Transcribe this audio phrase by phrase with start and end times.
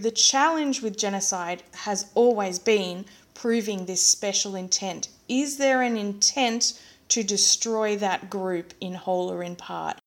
[0.00, 3.04] The challenge with genocide has always been
[3.34, 5.08] proving this special intent.
[5.28, 9.98] Is there an intent to destroy that group in whole or in part?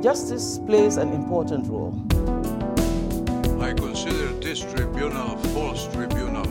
[0.00, 2.00] Justice plays an important role.
[3.60, 6.46] I consider this tribunal a false tribunal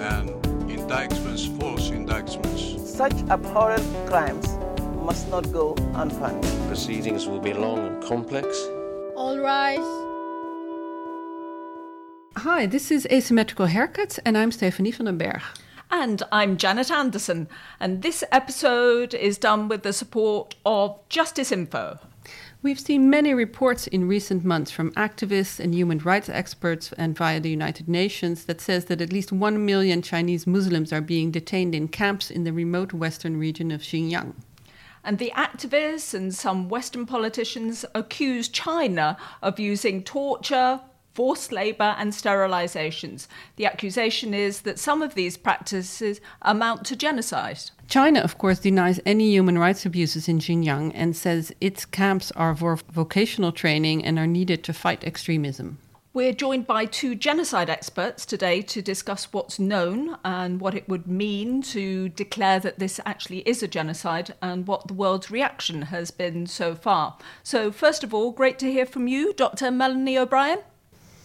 [0.00, 0.30] and
[0.68, 2.90] indictments false indictments.
[2.92, 4.48] Such abhorrent crimes
[5.04, 6.66] must not go unpunished.
[6.66, 8.48] Proceedings will be long and complex.
[9.14, 9.99] All rise.
[12.44, 15.42] Hi, this is Asymmetrical Haircuts, and I'm Stephanie van den Berg.
[15.90, 21.98] And I'm Janet Anderson, and this episode is done with the support of Justice Info.
[22.62, 27.40] We've seen many reports in recent months from activists and human rights experts and via
[27.40, 31.74] the United Nations that says that at least 1 million Chinese Muslims are being detained
[31.74, 34.32] in camps in the remote western region of Xinjiang.
[35.04, 40.80] And the activists and some Western politicians accuse China of using torture,
[41.14, 43.26] forced labour, and sterilizations.
[43.56, 47.70] The accusation is that some of these practices amount to genocide.
[47.88, 52.54] China, of course, denies any human rights abuses in Xinjiang and says its camps are
[52.54, 55.78] for vocational training and are needed to fight extremism.
[56.12, 61.06] We're joined by two genocide experts today to discuss what's known and what it would
[61.06, 66.10] mean to declare that this actually is a genocide and what the world's reaction has
[66.10, 67.16] been so far.
[67.44, 69.70] So, first of all, great to hear from you, Dr.
[69.70, 70.58] Melanie O'Brien.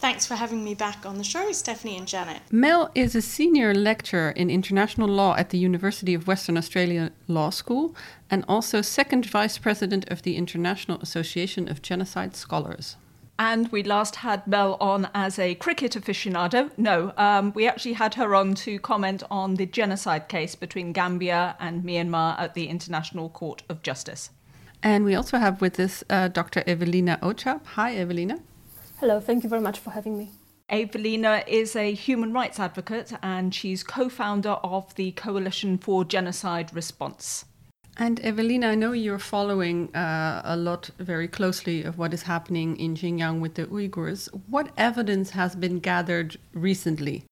[0.05, 2.39] Thanks for having me back on the show, Stephanie and Janet.
[2.51, 7.49] Mel is a senior lecturer in international law at the University of Western Australia Law
[7.49, 7.95] School
[8.29, 12.97] and also second vice president of the International Association of Genocide Scholars.
[13.39, 16.69] And we last had Mel on as a cricket aficionado.
[16.77, 21.55] No, um, we actually had her on to comment on the genocide case between Gambia
[21.59, 24.29] and Myanmar at the International Court of Justice.
[24.83, 26.61] And we also have with us uh, Dr.
[26.67, 27.65] Ewelina Ochab.
[27.73, 28.39] Hi, Ewelina.
[29.05, 30.31] Hello, thank you very much for having me.
[30.67, 36.73] Ewelina is a human rights advocate and she's co founder of the Coalition for Genocide
[36.73, 37.45] Response.
[37.97, 42.77] And Ewelina, I know you're following uh, a lot very closely of what is happening
[42.77, 44.27] in Xinjiang with the Uyghurs.
[44.49, 47.25] What evidence has been gathered recently?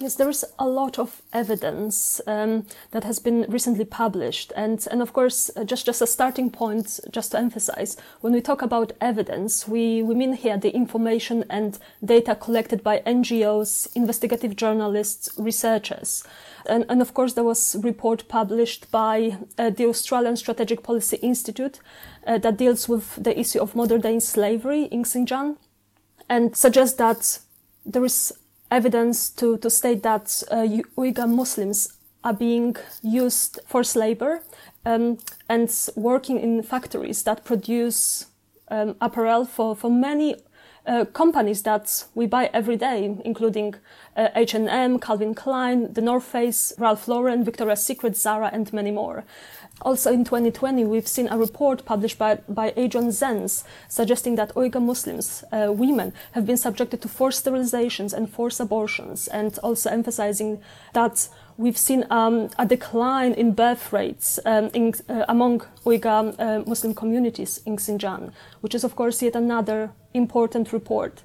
[0.00, 5.02] Yes, there is a lot of evidence um, that has been recently published, and and
[5.02, 8.92] of course, uh, just just a starting point, just to emphasize, when we talk about
[9.00, 16.22] evidence, we we mean here the information and data collected by NGOs, investigative journalists, researchers,
[16.66, 21.80] and and of course, there was report published by uh, the Australian Strategic Policy Institute
[22.24, 25.56] uh, that deals with the issue of modern day slavery in Xinjiang,
[26.28, 27.40] and suggests that
[27.84, 28.32] there is
[28.70, 34.42] evidence to, to state that uh, Uyghur Muslims are being used for labor
[34.84, 35.18] um,
[35.48, 38.26] and working in factories that produce
[38.70, 40.36] um, apparel for, for many
[40.86, 43.74] uh, companies that we buy every day, including
[44.16, 49.24] uh, H&M, Calvin Klein, The North Face, Ralph Lauren, Victoria's Secret, Zara, and many more.
[49.82, 54.82] Also in 2020, we've seen a report published by, by Adrian Zenz suggesting that Uyghur
[54.82, 60.60] Muslims, uh, women, have been subjected to forced sterilizations and forced abortions, and also emphasizing
[60.94, 66.64] that we've seen um, a decline in birth rates um, in, uh, among Uyghur uh,
[66.66, 71.22] Muslim communities in Xinjiang, which is, of course, yet another important report.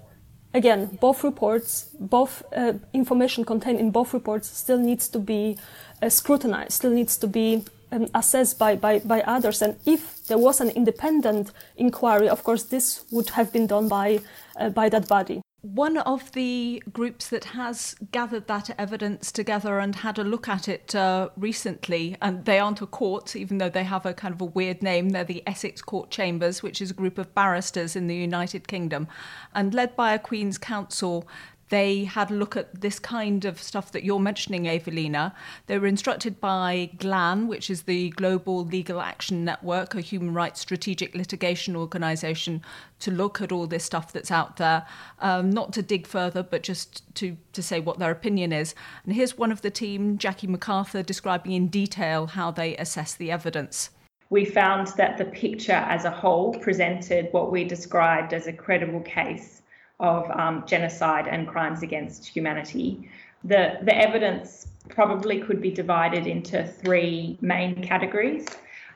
[0.53, 5.57] Again, both reports, both uh, information contained in both reports still needs to be
[6.03, 9.61] uh, scrutinized, still needs to be um, assessed by, by, by others.
[9.61, 14.19] And if there was an independent inquiry, of course, this would have been done by,
[14.59, 15.41] uh, by that body.
[15.61, 20.67] One of the groups that has gathered that evidence together and had a look at
[20.67, 24.41] it uh, recently, and they aren't a court, even though they have a kind of
[24.41, 28.07] a weird name, they're the Essex Court Chambers, which is a group of barristers in
[28.07, 29.07] the United Kingdom,
[29.55, 31.25] and led by a Queen's Counsel
[31.69, 35.33] they had a look at this kind of stuff that you're mentioning, Ewelina.
[35.67, 40.59] They were instructed by GLAN, which is the Global Legal Action Network, a human rights
[40.59, 42.61] strategic litigation organization,
[42.99, 44.85] to look at all this stuff that's out there,
[45.19, 48.75] um, not to dig further, but just to, to say what their opinion is.
[49.03, 53.31] And here's one of the team, Jackie MacArthur, describing in detail how they assess the
[53.31, 53.89] evidence
[54.29, 59.01] we found that the picture as a whole presented what we described as a credible
[59.01, 59.61] case
[60.03, 63.09] of um, genocide and crimes against humanity.
[63.45, 68.45] The, the evidence probably could be divided into three main categories.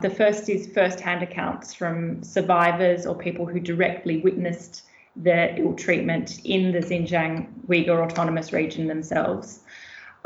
[0.02, 4.84] The first is first hand accounts from survivors or people who directly witnessed
[5.16, 9.62] the ill treatment in the Xinjiang Uyghur Autonomous Region themselves.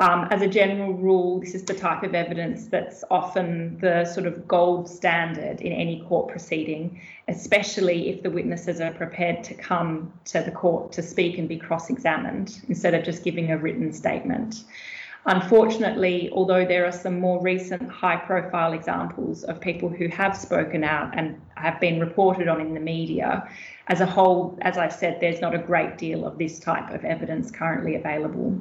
[0.02, 4.26] Um, as a general rule, this is the type of evidence that's often the sort
[4.26, 10.12] of gold standard in any court proceeding, especially if the witnesses are prepared to come
[10.26, 13.94] to the court to speak and be cross examined instead of just giving a written
[13.94, 14.64] statement.
[15.28, 20.84] Unfortunately, although there are some more recent high profile examples of people who have spoken
[20.84, 23.48] out and have been reported on in the media,
[23.86, 27.06] as a whole, as I've said, there's not a great deal of this type of
[27.06, 28.60] evidence currently available.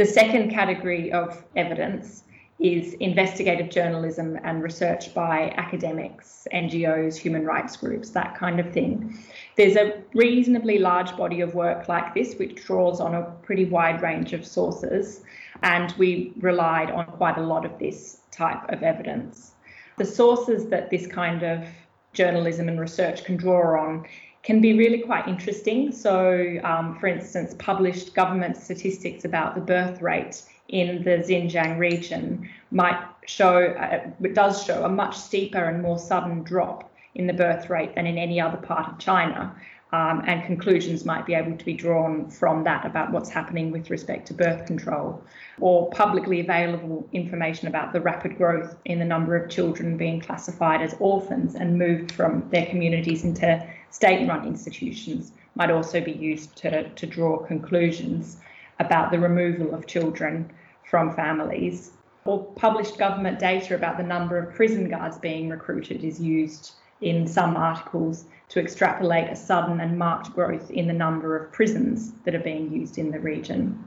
[0.00, 2.22] The second category of evidence
[2.58, 9.22] is investigative journalism and research by academics, NGOs, human rights groups, that kind of thing.
[9.58, 14.00] There's a reasonably large body of work like this, which draws on a pretty wide
[14.00, 15.20] range of sources,
[15.62, 19.52] and we relied on quite a lot of this type of evidence.
[19.98, 21.68] The sources that this kind of
[22.14, 24.06] journalism and research can draw on
[24.42, 25.92] can be really quite interesting.
[25.92, 32.48] So, um, for instance, published government statistics about the birth rate in the Xinjiang region
[32.70, 37.32] might show, uh, it does show a much steeper and more sudden drop in the
[37.32, 39.54] birth rate than in any other part of China.
[39.92, 43.90] Um, and conclusions might be able to be drawn from that about what's happening with
[43.90, 45.20] respect to birth control,
[45.58, 50.80] or publicly available information about the rapid growth in the number of children being classified
[50.80, 56.56] as orphans and moved from their communities into state run institutions might also be used
[56.56, 58.38] to, to draw conclusions
[58.78, 60.50] about the removal of children
[60.88, 61.92] from families.
[62.24, 67.26] Or published government data about the number of prison guards being recruited is used in
[67.26, 72.34] some articles to extrapolate a sudden and marked growth in the number of prisons that
[72.34, 73.84] are being used in the region.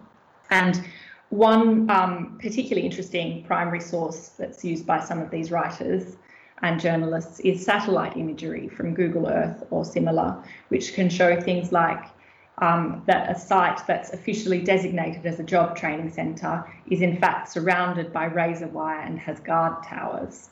[0.50, 0.84] And
[1.30, 6.16] one um, particularly interesting primary source that's used by some of these writers
[6.64, 12.04] and journalists is satellite imagery from Google Earth or similar, which can show things like
[12.60, 17.50] um, that a site that's officially designated as a job training centre is in fact
[17.50, 20.50] surrounded by razor wire and has guard towers.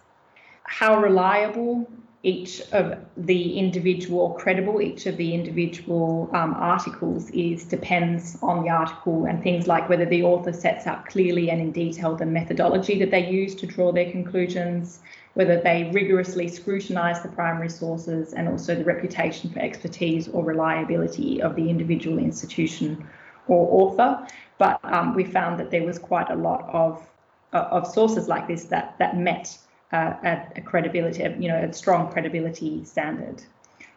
[0.64, 1.88] How reliable
[2.24, 8.70] each of the individual credible each of the individual um, articles is depends on the
[8.70, 13.00] article and things like whether the author sets out clearly and in detail the methodology
[13.00, 15.00] that they use to draw their conclusions
[15.34, 21.42] whether they rigorously scrutinise the primary sources and also the reputation for expertise or reliability
[21.42, 23.08] of the individual institution
[23.48, 27.08] or author but um, we found that there was quite a lot of
[27.54, 29.58] of sources like this that that met
[29.92, 33.44] uh, a, a, credibility, you know, a strong credibility standard.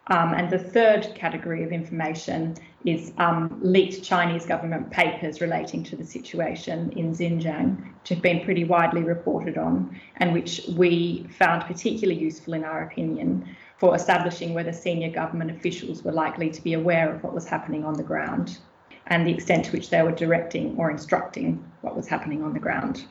[0.08, 5.96] Um, and the third category of information is um, leaked Chinese government papers relating to
[5.96, 11.62] the situation in Xinjiang, which have been pretty widely reported on, and which we found
[11.64, 16.74] particularly useful, in our opinion, for establishing whether senior government officials were likely to be
[16.74, 18.58] aware of what was happening on the ground
[19.06, 22.60] and the extent to which they were directing or instructing what was happening on the
[22.60, 23.04] ground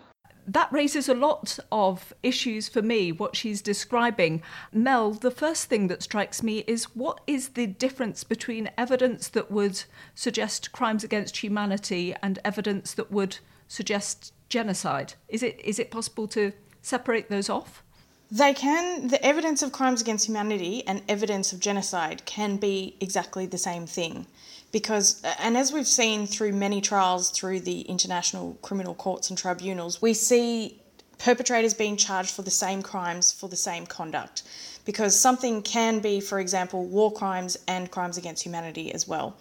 [0.48, 4.42] that raises a lot of issues for me, what she's describing.
[4.72, 9.52] Mel, the first thing that strikes me is what is the difference between evidence that
[9.52, 9.84] would
[10.16, 13.38] suggest crimes against humanity and evidence that would
[13.68, 15.14] suggest genocide?
[15.28, 16.52] Is it, is it possible to
[16.82, 17.84] separate those off?
[18.30, 23.46] They can, the evidence of crimes against humanity and evidence of genocide can be exactly
[23.46, 24.26] the same thing
[24.74, 30.02] because and as we've seen through many trials through the international criminal courts and tribunals
[30.02, 30.78] we see
[31.18, 34.44] perpetrators being charged for the same crimes for the same conduct
[34.86, 39.38] because something can be for example war crimes and crimes against humanity as well.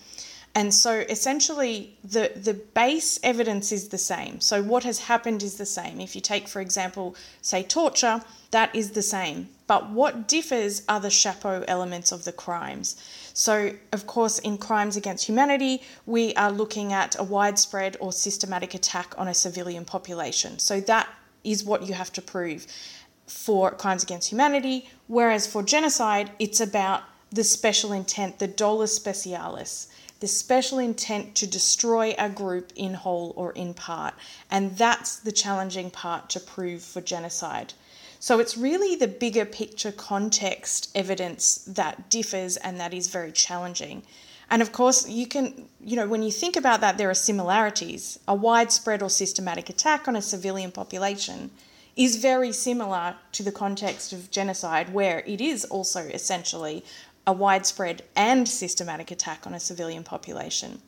[0.54, 4.40] And so essentially the the base evidence is the same.
[4.40, 6.00] So what has happened is the same.
[6.00, 9.48] If you take for example say torture that is the same.
[9.66, 12.96] But what differs are the chapeau elements of the crimes
[13.34, 18.74] so, of course, in crimes against humanity, we are looking at a widespread or systematic
[18.74, 20.58] attack on a civilian population.
[20.58, 21.08] So, that
[21.44, 22.66] is what you have to prove
[23.26, 29.88] for crimes against humanity, whereas for genocide, it's about the special intent, the dolus specialis,
[30.20, 34.14] the special intent to destroy a group in whole or in part.
[34.50, 37.72] And that's the challenging part to prove for genocide.
[38.22, 44.04] So it's really the bigger picture context evidence that differs and that is very challenging.
[44.48, 48.20] And of course, you can, you know, when you think about that, there are similarities.
[48.28, 51.50] A widespread or systematic attack on a civilian population
[51.96, 56.84] is very similar to the context of genocide, where it is also essentially
[57.26, 60.80] a widespread and systematic attack on a civilian population.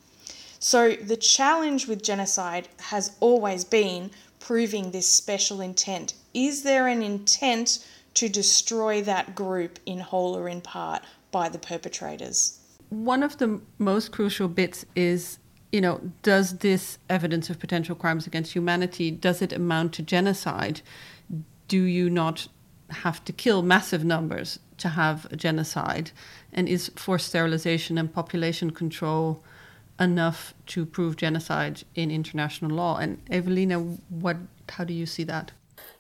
[0.61, 7.03] So the challenge with genocide has always been proving this special intent is there an
[7.03, 12.61] intent to destroy that group in whole or in part by the perpetrators?
[12.91, 15.38] One of the most crucial bits is
[15.75, 20.83] you know, does this evidence of potential crimes against humanity does it amount to genocide?
[21.67, 22.47] Do you not
[22.91, 26.12] have to kill massive numbers to have a genocide?
[26.53, 29.43] And is forced sterilization and population control
[29.99, 32.99] enough to prove genocide in international law?
[32.99, 34.37] And Ewelina, what?
[34.69, 35.50] How do you see that?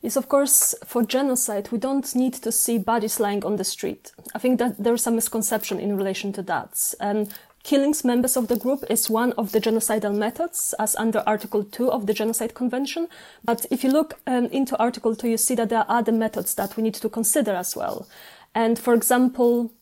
[0.04, 4.12] Yes, of course, for genocide, we don't need to see bodies lying on the street.
[4.34, 6.92] I think that there's some misconception in relation to that.
[7.00, 7.28] Um,
[7.62, 11.90] Killings members of the group is one of the genocidal methods as under Article 2
[11.90, 13.08] of the Genocide Convention.
[13.42, 16.54] But if you look um, into Article 2, you see that there are other methods
[16.56, 18.06] that we need to consider as well.
[18.54, 19.72] And for example,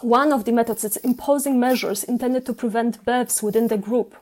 [0.00, 4.16] one of the methods is imposing measures intended to prevent births within the group.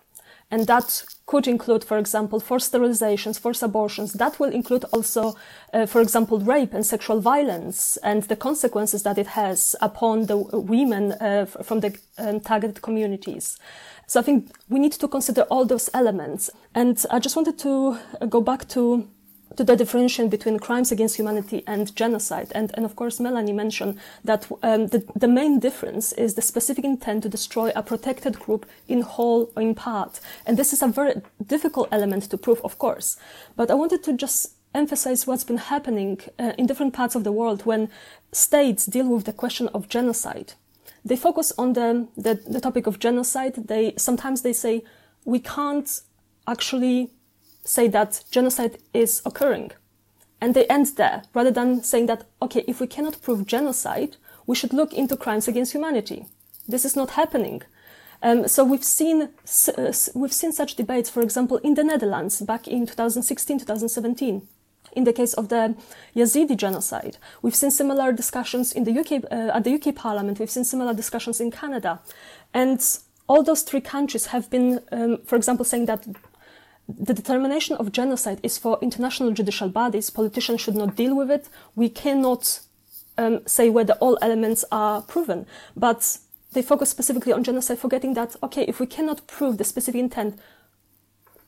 [0.50, 4.14] And that could include, for example, forced sterilizations, forced abortions.
[4.14, 5.34] That will include also,
[5.74, 10.38] uh, for example, rape and sexual violence and the consequences that it has upon the
[10.38, 13.58] women uh, from the um, targeted communities.
[14.06, 16.48] So I think we need to consider all those elements.
[16.74, 19.06] And I just wanted to uh, go back to
[19.58, 22.52] to the differentiation between crimes against humanity and genocide.
[22.54, 26.84] And, and of course, Melanie mentioned that um, the, the main difference is the specific
[26.84, 30.20] intent to destroy a protected group in whole or in part.
[30.46, 33.16] And this is a very difficult element to prove, of course.
[33.56, 37.32] But I wanted to just emphasize what's been happening uh, in different parts of the
[37.32, 37.90] world when
[38.30, 40.52] states deal with the question of genocide.
[41.04, 43.54] They focus on the, the, the topic of genocide.
[43.66, 44.84] They sometimes they say
[45.24, 46.00] we can't
[46.46, 47.10] actually
[47.64, 49.72] say that genocide is occurring.
[50.40, 54.54] And they end there, rather than saying that, okay, if we cannot prove genocide, we
[54.54, 56.26] should look into crimes against humanity.
[56.68, 57.62] This is not happening.
[58.22, 62.66] Um, so we've seen uh, we've seen such debates, for example, in the Netherlands back
[62.66, 64.46] in 2016, 2017.
[64.92, 65.76] In the case of the
[66.16, 70.40] Yazidi genocide, we've seen similar discussions in the UK uh, at the UK Parliament.
[70.40, 72.00] We've seen similar discussions in Canada,
[72.52, 72.80] and
[73.28, 76.06] all those three countries have been, um, for example, saying that
[76.88, 80.08] the determination of genocide is for international judicial bodies.
[80.10, 81.48] Politicians should not deal with it.
[81.76, 82.60] We cannot
[83.18, 86.18] um, say whether all elements are proven, but
[86.52, 90.38] they focus specifically on genocide, forgetting that, okay, if we cannot prove the specific intent,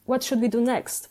[0.05, 1.09] what should we do next?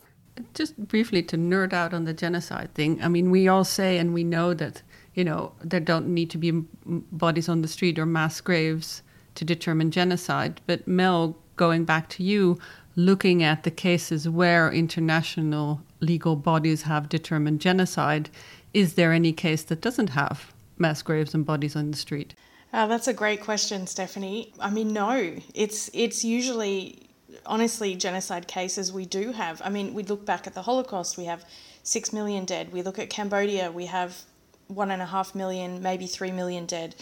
[0.54, 3.02] Just briefly to nerd out on the genocide thing.
[3.02, 4.82] I mean, we all say and we know that,
[5.14, 6.52] you know, there don't need to be
[6.86, 9.02] bodies on the street or mass graves
[9.34, 10.60] to determine genocide.
[10.66, 12.58] But Mel, going back to you,
[12.96, 18.30] looking at the cases where international legal bodies have determined genocide,
[18.72, 22.34] is there any case that doesn't have mass graves and bodies on the street?
[22.72, 24.52] Uh, that's a great question, Stephanie.
[24.60, 27.08] I mean, no, it's it's usually
[27.46, 29.60] honestly genocide cases we do have.
[29.64, 31.44] I mean, we look back at the Holocaust, we have
[31.82, 32.72] six million dead.
[32.72, 34.22] We look at Cambodia, we have
[34.68, 36.94] one and a half million, maybe three million dead.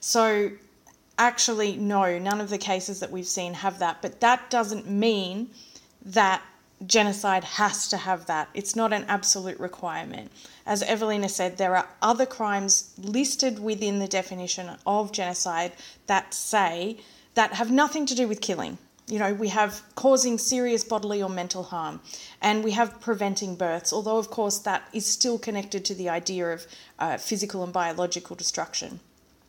[0.00, 0.50] So
[1.18, 4.02] actually, no, none of the cases that we've seen have that.
[4.02, 5.50] But that doesn't mean
[6.04, 6.42] that
[6.86, 8.48] genocide has to have that.
[8.54, 10.30] It's not an absolute requirement.
[10.66, 15.72] As Ewelina said, there are other crimes listed within the definition of genocide
[16.06, 16.98] that say
[17.34, 18.78] that have nothing to do with killing.
[19.06, 22.00] You know, we have causing serious bodily or mental harm,
[22.40, 26.52] and we have preventing births, although, of course, that is still connected to the idea
[26.54, 26.66] of
[26.98, 29.00] uh, physical and biological destruction.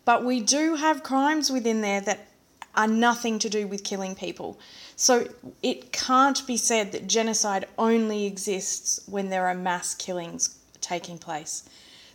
[0.05, 2.27] But we do have crimes within there that
[2.75, 4.59] are nothing to do with killing people.
[4.95, 5.27] So
[5.63, 11.67] it can't be said that genocide only exists when there are mass killings taking place.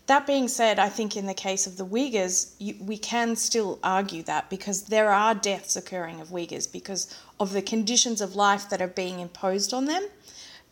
[0.06, 3.78] That being said, I think in the case of the Uyghurs, you, we can still
[3.82, 8.68] argue that because there are deaths occurring of Uyghurs because of the conditions of life
[8.70, 10.02] that are being imposed on them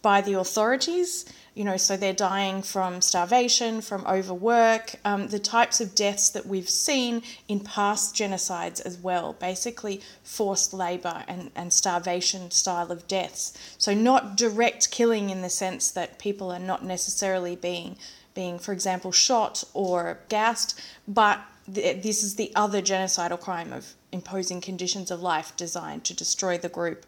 [0.03, 1.25] by the authorities
[1.59, 6.47] you know, so they're dying from starvation, from overwork, um, the types of deaths that
[6.47, 13.09] we've seen in past genocides as well, basically forced labour and, and starvation style of
[13.09, 13.59] deaths.
[13.77, 17.97] So not direct killing in the sense that people are not necessarily being,
[18.35, 21.41] being for example, shot or gassed, but
[21.75, 26.57] th- this is the other genocidal crime of imposing conditions of life designed to destroy
[26.57, 27.05] the group.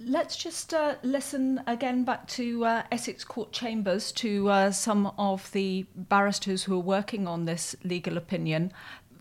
[0.00, 5.52] Let's just uh, listen again back to uh, Essex Court Chambers to uh, some of
[5.52, 8.72] the barristers who are working on this legal opinion.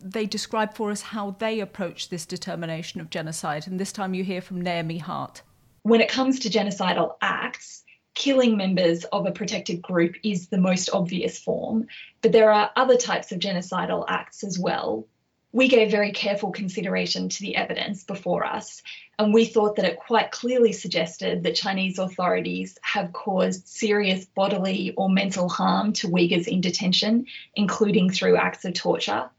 [0.01, 4.23] They describe for us how they approach this determination of genocide, and this time you
[4.23, 5.43] hear from Naomi Hart.
[5.83, 7.83] When it comes to genocidal acts,
[8.15, 11.85] killing members of a protected group is the most obvious form,
[12.21, 15.07] but there are other types of genocidal acts as well,
[15.53, 18.81] we gave very careful consideration to the evidence before us,
[19.19, 24.95] and we thought that it quite clearly suggested that Chinese authorities have caused serious bodily
[24.97, 29.29] or mental harm to Uyghurs in detention, including through acts of torture.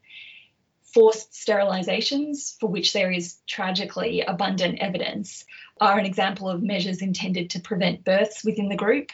[0.85, 5.45] Forced sterilizations, for which there is tragically abundant evidence,
[5.81, 9.11] are an example of measures intended to prevent births within the group.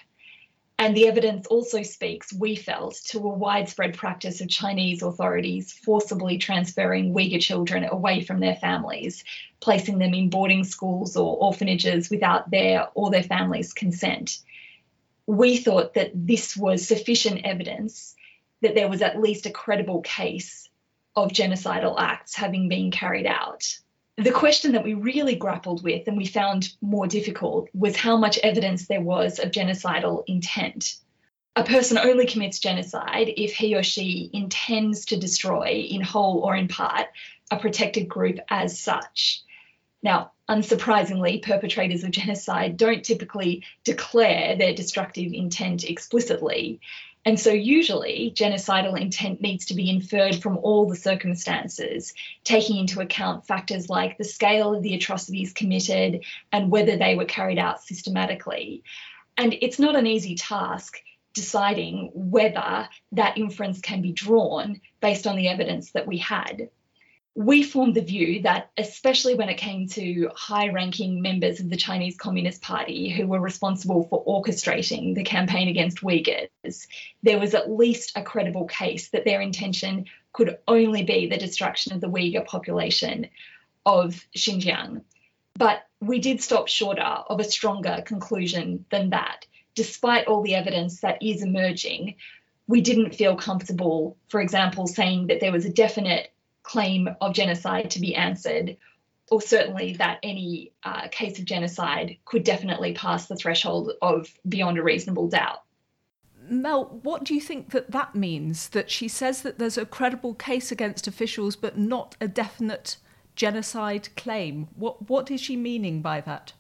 [0.80, 6.38] And the evidence also speaks, we felt, to a widespread practice of Chinese authorities forcibly
[6.38, 9.22] transferring Uyghur children away from their families,
[9.60, 14.38] placing them in boarding schools or orphanages without their or their families' consent.
[15.26, 18.16] We thought that this was sufficient evidence
[18.62, 20.66] that there was at least a credible case
[21.14, 23.76] of genocidal acts having been carried out.
[24.17, 28.38] The question that we really grappled with and we found more difficult was how much
[28.38, 30.97] evidence there was of genocidal intent.
[31.57, 36.55] A person only commits genocide if he or she intends to destroy, in whole or
[36.55, 37.09] in part,
[37.50, 39.43] a protected group as such.
[40.02, 46.81] Now, unsurprisingly, perpetrators of genocide don't typically declare their destructive intent explicitly.
[47.26, 53.00] And so, usually, genocidal intent needs to be inferred from all the circumstances, taking into
[53.00, 57.82] account factors like the scale of the atrocities committed and whether they were carried out
[57.82, 58.84] systematically.
[59.36, 60.98] And it's not an easy task
[61.34, 66.70] deciding whether that inference can be drawn based on the evidence that we had
[67.40, 71.76] we formed the view that, especially when it came to high ranking members of the
[71.76, 76.87] Chinese Communist Party who were responsible for orchestrating the campaign against Uyghurs,
[77.23, 80.04] there was at least a credible case that their intention
[80.35, 83.30] could only be the destruction of the Uyghur population
[83.87, 85.00] of Xinjiang.
[85.54, 89.47] But we did stop shorter of a stronger conclusion than that.
[89.75, 92.16] Despite all the evidence that is emerging,
[92.66, 96.32] we didn't feel comfortable, for example, saying that there was a definite
[96.62, 98.76] claim of genocide to be answered,
[99.31, 104.79] or certainly that any uh, case of genocide could definitely pass the threshold of beyond
[104.79, 105.62] a reasonable doubt.
[106.49, 108.71] Mel, what do you think that that means?
[108.71, 112.97] That she says that there's a credible case against officials, but not a definite
[113.37, 114.69] genocide claim.
[114.75, 116.52] What what is she meaning by that?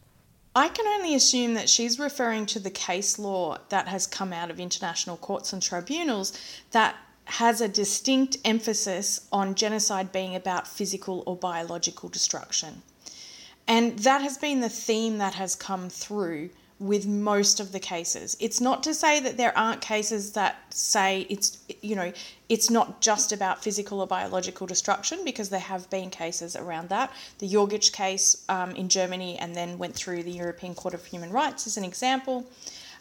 [0.54, 4.50] I can only assume that she's referring to the case law that has come out
[4.50, 6.32] of international courts and tribunals
[6.72, 6.96] that
[7.30, 12.82] has a distinct emphasis on genocide being about physical or biological destruction.
[13.68, 18.36] And that has been the theme that has come through with most of the cases.
[18.40, 22.12] It's not to say that there aren't cases that say it's, you know,
[22.48, 27.12] it's not just about physical or biological destruction because there have been cases around that.
[27.38, 31.30] The Jorgic case um, in Germany and then went through the European Court of Human
[31.30, 32.46] Rights as an example.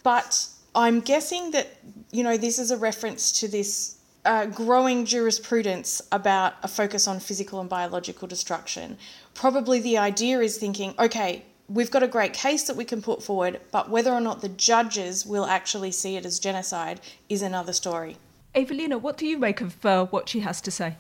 [0.03, 1.77] But I'm guessing that,
[2.11, 7.19] you know, this is a reference to this uh, growing jurisprudence about a focus on
[7.19, 8.97] physical and biological destruction.
[9.33, 13.23] Probably the idea is thinking, okay, we've got a great case that we can put
[13.23, 17.73] forward, but whether or not the judges will actually see it as genocide is another
[17.73, 18.17] story.
[18.55, 20.95] Ewelina, what do you make of uh, what she has to say?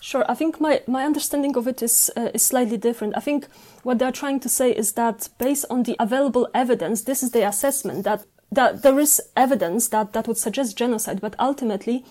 [0.00, 3.16] Sure, I think my, my understanding of it is, uh, is slightly different.
[3.16, 3.46] I think
[3.82, 7.46] what they're trying to say is that based on the available evidence, this is the
[7.46, 12.04] assessment that, that there is evidence that, that would suggest genocide, but ultimately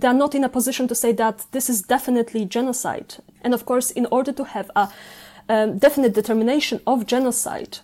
[0.00, 3.16] they are not in a position to say that this is definitely genocide.
[3.42, 4.88] And of course, in order to have a
[5.48, 7.78] um, definite determination of genocide,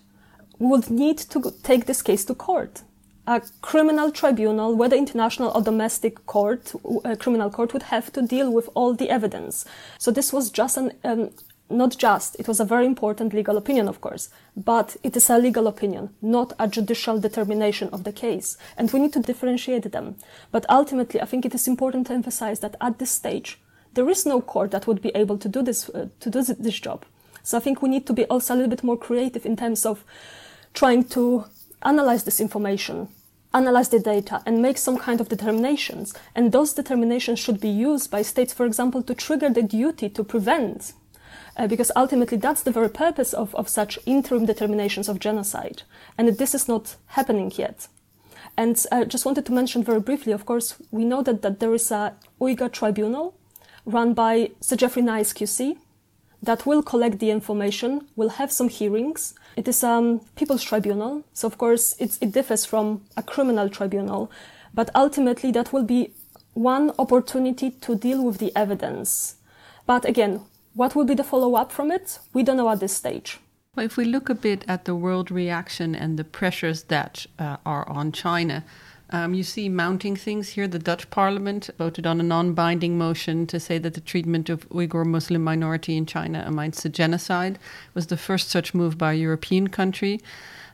[0.59, 2.83] we would need to take this case to court.
[3.27, 6.73] A criminal tribunal, whether international or domestic court,
[7.19, 9.65] criminal court would have to deal with all the evidence.
[9.99, 11.31] So this was just an um,
[11.71, 15.39] not just, it was a very important legal opinion, of course, but it is a
[15.39, 18.57] legal opinion, not a judicial determination of the case.
[18.77, 20.17] And we need to differentiate them.
[20.53, 23.59] But ultimately, I think it is important to emphasize that at this stage,
[23.95, 26.81] there is no court that would be able to do this, uh, to do this
[26.81, 27.05] job.
[27.43, 29.87] So I think we need to be also a little bit more creative in terms
[29.87, 30.05] of
[30.75, 31.45] trying to
[31.83, 33.09] analyze this information,
[33.53, 36.15] analyze the data, and make some kind of determinations.
[36.35, 40.25] And those determinations should be used by states, for example, to trigger the duty to
[40.25, 40.93] prevent
[41.57, 45.83] uh, because ultimately that's the very purpose of, of such interim determinations of genocide.
[46.19, 47.89] And this is not happening yet.
[48.57, 51.61] And I uh, just wanted to mention very briefly, of course, we know that, that
[51.61, 53.35] there is a Uyghur tribunal
[53.85, 55.77] run by Sir Geoffrey Nice QC
[56.43, 59.35] that will collect the information, will have some hearings.
[59.57, 64.31] It is a um, people's tribunal, so of course it differs from a criminal tribunal,
[64.73, 66.13] but ultimately that will be
[66.53, 69.37] one opportunity to deal with the evidence.
[69.87, 70.43] But again,
[70.75, 72.19] what will be the follow up from it?
[72.33, 73.39] We don't know at this stage.
[73.75, 77.57] Well, if we look a bit at the world reaction and the pressures that uh,
[77.67, 78.65] are on China,
[79.11, 80.67] um, you see mounting things here.
[80.67, 84.69] The Dutch parliament voted on a non binding motion to say that the treatment of
[84.71, 87.55] Uyghur Muslim minority in China amounts to genocide.
[87.55, 90.21] It was the first such move by a European country.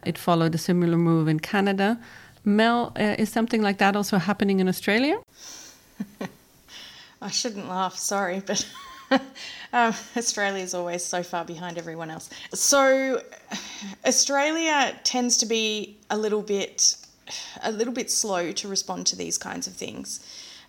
[0.04, 1.98] It followed a similar move in Canada.
[2.44, 5.18] Mel, uh, is something like that also happening in Australia?
[7.22, 8.66] I shouldn't laugh, sorry, but
[9.72, 12.30] um, Australia is always so far behind everyone else.
[12.54, 13.22] So,
[14.06, 16.96] Australia tends to be a little bit,
[17.62, 20.20] a little bit slow to respond to these kinds of things,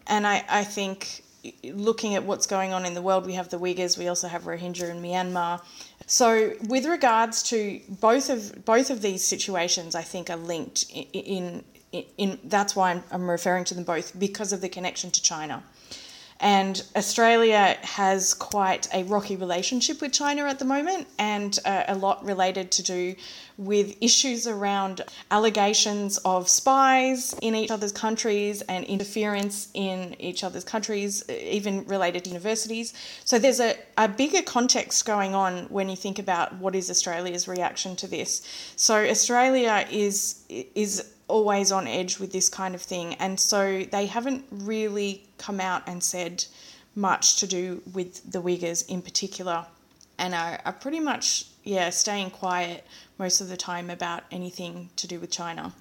[0.07, 1.23] and I, I think
[1.63, 4.43] looking at what's going on in the world, we have the Uyghurs, we also have
[4.43, 5.61] Rohingya in Myanmar.
[6.05, 11.63] So, with regards to both of both of these situations, I think are linked in,
[11.91, 15.21] in, in, that's why I'm, I'm referring to them both because of the connection to
[15.21, 15.63] China.
[16.41, 21.95] And Australia has quite a rocky relationship with China at the moment, and uh, a
[21.95, 23.15] lot related to do
[23.57, 30.63] with issues around allegations of spies in each other's countries and interference in each other's
[30.63, 32.95] countries, even related to universities.
[33.23, 37.47] So there's a, a bigger context going on when you think about what is Australia's
[37.47, 38.41] reaction to this.
[38.75, 43.15] So Australia is is always on edge with this kind of thing.
[43.15, 46.45] And so they haven't really come out and said
[46.93, 49.65] much to do with the Uyghurs in particular
[50.19, 52.85] and are, are pretty much, yeah, staying quiet
[53.17, 55.73] most of the time about anything to do with China.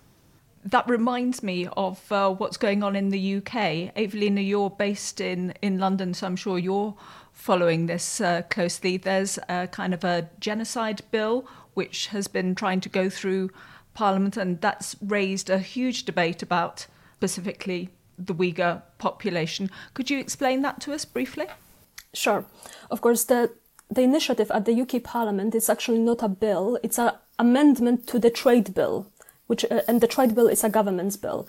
[0.65, 3.93] That reminds me of uh, what's going on in the UK.
[3.97, 6.95] Ewelina, you're based in, in London, so I'm sure you're
[7.33, 8.99] following this uh, closely.
[8.99, 13.51] There's a kind of a genocide bill which has been trying to go through
[13.95, 19.71] Parliament, and that's raised a huge debate about specifically the Uyghur population.
[19.95, 21.47] Could you explain that to us briefly?
[22.13, 22.45] Sure.
[22.91, 23.51] Of course, the
[23.93, 28.19] the initiative at the UK Parliament is actually not a bill; it's an amendment to
[28.19, 29.07] the trade bill,
[29.47, 31.49] which uh, and the trade bill is a government's bill.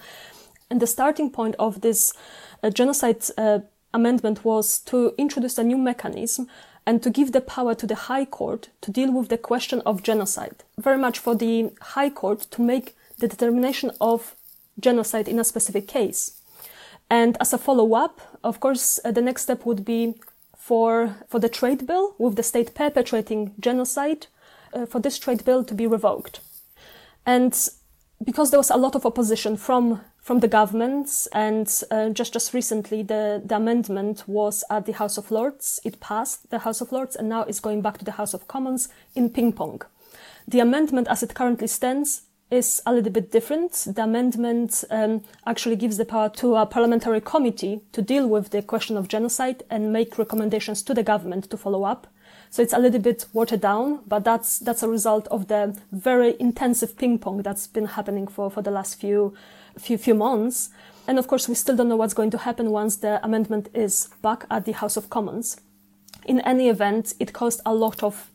[0.69, 2.13] And the starting point of this
[2.63, 3.59] uh, genocide uh,
[3.93, 6.47] amendment was to introduce a new mechanism
[6.85, 10.03] and to give the power to the High Court to deal with the question of
[10.03, 10.63] genocide.
[10.77, 14.35] Very much for the High Court to make the determination of
[14.79, 16.41] genocide in a specific case.
[17.09, 20.15] And as a follow up, of course, uh, the next step would be
[20.57, 24.27] for, for the trade bill with the state perpetrating genocide,
[24.73, 26.39] uh, for this trade bill to be revoked.
[27.25, 27.53] And
[28.23, 32.53] because there was a lot of opposition from from the governments, and uh, just just
[32.53, 35.79] recently the, the amendment was at the House of Lords.
[35.83, 38.47] It passed the House of Lords, and now it's going back to the House of
[38.47, 39.81] Commons in ping pong.
[40.47, 43.71] The amendment, as it currently stands, is a little bit different.
[43.87, 48.61] The amendment um, actually gives the power to a parliamentary committee to deal with the
[48.61, 52.07] question of genocide and make recommendations to the government to follow up.
[52.51, 56.35] So it's a little bit watered down, but that's that's a result of the very
[56.37, 59.33] intensive ping pong that's been happening for, for the last few
[59.79, 60.69] few few months.
[61.07, 64.09] And of course, we still don't know what's going to happen once the amendment is
[64.21, 65.61] back at the House of Commons.
[66.25, 68.29] In any event, it caused a lot of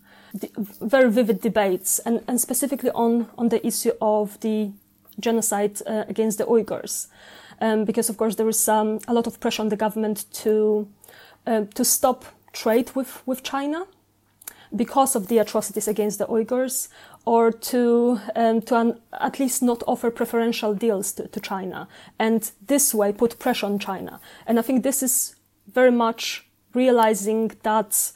[0.80, 4.72] very vivid debates, and, and specifically on, on the issue of the
[5.20, 7.08] genocide uh, against the Uyghurs.
[7.60, 10.88] Um, because, of course, there is um, a lot of pressure on the government to,
[11.46, 13.86] uh, to stop trade with, with China
[14.76, 16.88] because of the atrocities against the Uyghurs,
[17.24, 22.50] or to um, to an, at least not offer preferential deals to, to China, and
[22.66, 24.20] this way put pressure on China.
[24.46, 25.36] And I think this is
[25.72, 28.12] very much realizing that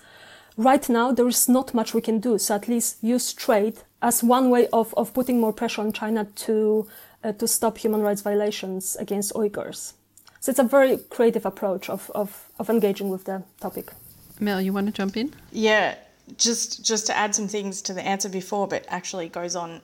[0.56, 2.38] right now there is not much we can do.
[2.38, 6.24] So at least use trade as one way of, of putting more pressure on China
[6.24, 6.86] to
[7.24, 9.94] uh, to stop human rights violations against Uyghurs.
[10.40, 13.92] So it's a very creative approach of, of, of engaging with the topic.
[14.38, 15.34] Mel, you want to jump in?
[15.52, 15.96] Yeah,
[16.36, 19.80] just just to add some things to the answer before, but actually goes on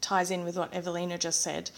[0.00, 1.70] ties in with what Ewelina just said.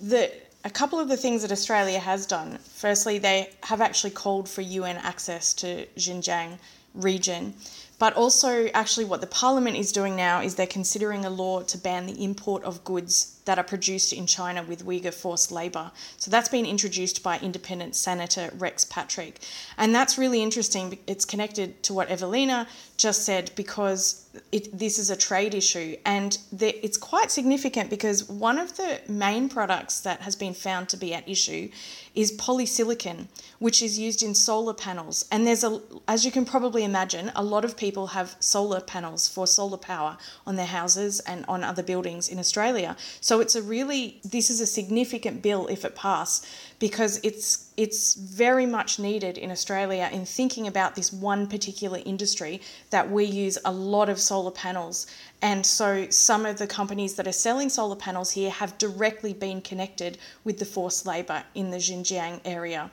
[0.00, 0.30] The
[0.64, 2.58] a couple of the things that Australia has done.
[2.58, 6.58] Firstly, they have actually called for UN access to Xinjiang
[6.94, 7.54] region.
[7.98, 11.78] But also, actually, what the parliament is doing now is they're considering a law to
[11.78, 15.90] ban the import of goods that are produced in China with Uyghur forced labour.
[16.16, 19.40] So that's been introduced by independent Senator Rex Patrick.
[19.76, 20.98] And that's really interesting.
[21.06, 25.96] It's connected to what Ewelina just said because it, this is a trade issue.
[26.04, 30.88] And the, it's quite significant because one of the main products that has been found
[30.90, 31.68] to be at issue
[32.14, 33.26] is polysilicon,
[33.58, 35.26] which is used in solar panels.
[35.32, 39.28] And there's a, as you can probably imagine, a lot of people have solar panels
[39.28, 42.96] for solar power on their houses and on other buildings in Australia.
[43.20, 46.46] So so it's a really this is a significant bill if it passes
[46.78, 52.60] because it's it's very much needed in Australia in thinking about this one particular industry
[52.90, 55.08] that we use a lot of solar panels
[55.42, 59.60] and so some of the companies that are selling solar panels here have directly been
[59.60, 62.88] connected with the forced labor in the Xinjiang area.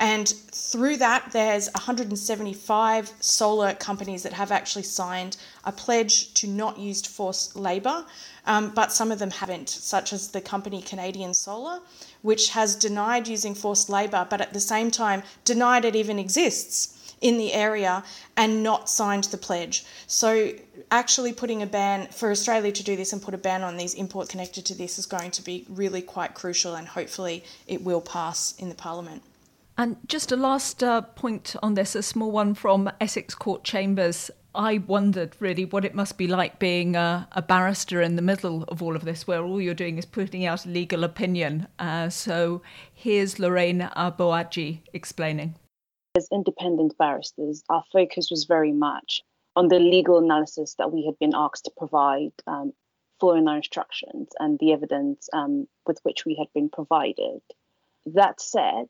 [0.00, 6.78] And through that, there's 175 solar companies that have actually signed a pledge to not
[6.78, 8.06] use forced labour,
[8.46, 11.80] um, but some of them haven't, such as the company Canadian Solar,
[12.22, 16.96] which has denied using forced labour, but at the same time denied it even exists.
[17.20, 18.02] in the area
[18.34, 19.84] and not signed the pledge.
[20.06, 20.54] So,
[20.90, 23.92] actually putting a ban for Australia to do this and put a ban on these
[23.92, 28.00] imports connected to this is going to be really quite crucial, and hopefully it will
[28.00, 29.22] pass in the Parliament.
[29.80, 34.30] And just a last uh, point on this, a small one from Essex Court Chambers.
[34.54, 38.64] I wondered really what it must be like being a, a, barrister in the middle
[38.64, 41.66] of all of this, where all you're doing is putting out a legal opinion.
[41.78, 42.60] Uh, so
[42.92, 45.54] here's Lorraine Aboagye explaining.
[46.14, 49.22] As independent barristers, our focus was very much
[49.56, 52.74] on the legal analysis that we had been asked to provide um,
[53.18, 57.40] following our instructions and the evidence um, with which we had been provided.
[58.04, 58.88] That said,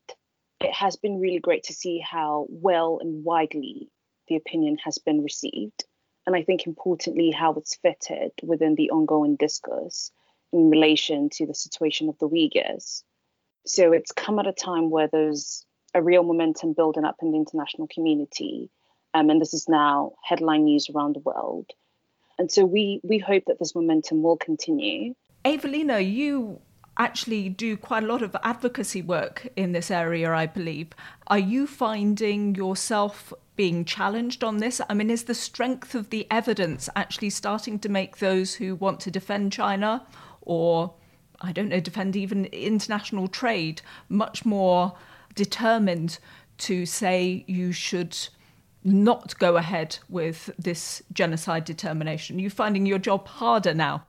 [0.61, 3.89] it has been really great to see how well and widely
[4.29, 5.85] the opinion has been received.
[6.27, 10.13] And I think importantly, how it's fitted within the ongoing discourse
[10.53, 13.03] in relation to the situation of the Uyghurs.
[13.67, 17.39] So it's come at a time where there's a real momentum building up in the
[17.39, 18.71] international community.
[19.15, 21.71] Um, and this is now headline news around the world.
[22.39, 25.15] And so we, we hope that this momentum will continue.
[25.45, 26.61] Evelina, you
[27.01, 30.89] actually do quite a lot of advocacy work in this area, I believe.
[31.29, 34.83] Are you finding yourself being challenged on this?
[34.87, 39.01] I mean, is the strength of the evidence actually starting to make those who want
[39.01, 40.07] to defend China
[40.43, 40.93] or,
[41.41, 44.93] I don't know, defend even international trade much more
[45.35, 46.19] determined
[46.59, 48.15] to say you should
[48.85, 52.37] not go ahead with this genocide determination?
[52.37, 54.05] Are you finding your job harder now?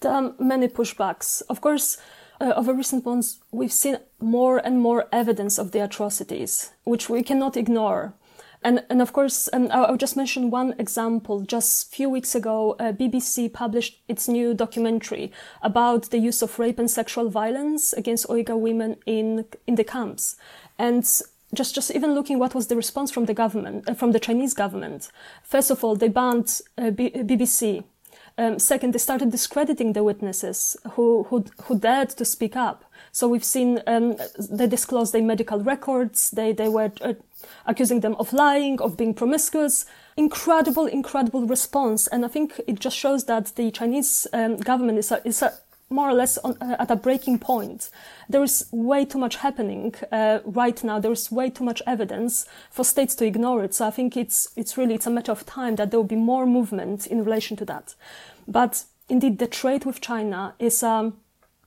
[0.00, 1.42] There are many pushbacks.
[1.48, 1.96] Of course,
[2.40, 7.22] uh, over recent months, we've seen more and more evidence of the atrocities, which we
[7.22, 8.14] cannot ignore.
[8.64, 11.42] And, and of course, um, I'll just mention one example.
[11.42, 16.58] Just a few weeks ago, uh, BBC published its new documentary about the use of
[16.58, 20.36] rape and sexual violence against Uyghur women in, in the camps.
[20.78, 21.04] And
[21.52, 24.54] just, just even looking what was the response from the government, uh, from the Chinese
[24.54, 25.10] government.
[25.42, 27.84] First of all, they banned uh, B- BBC.
[28.36, 32.84] Um, second, they started discrediting the witnesses who, who, who dared to speak up.
[33.12, 34.16] So we've seen um,
[34.50, 36.32] they disclosed their medical records.
[36.32, 37.14] They they were uh,
[37.64, 39.86] accusing them of lying, of being promiscuous.
[40.16, 45.12] Incredible, incredible response, and I think it just shows that the Chinese um, government is
[45.12, 45.52] a, is a
[45.90, 47.90] more or less on, uh, at a breaking point.
[48.28, 50.98] There is way too much happening uh, right now.
[50.98, 53.74] There is way too much evidence for states to ignore it.
[53.74, 56.16] So I think it's it's really it's a matter of time that there will be
[56.16, 57.94] more movement in relation to that.
[58.48, 61.18] But indeed, the trade with China is um,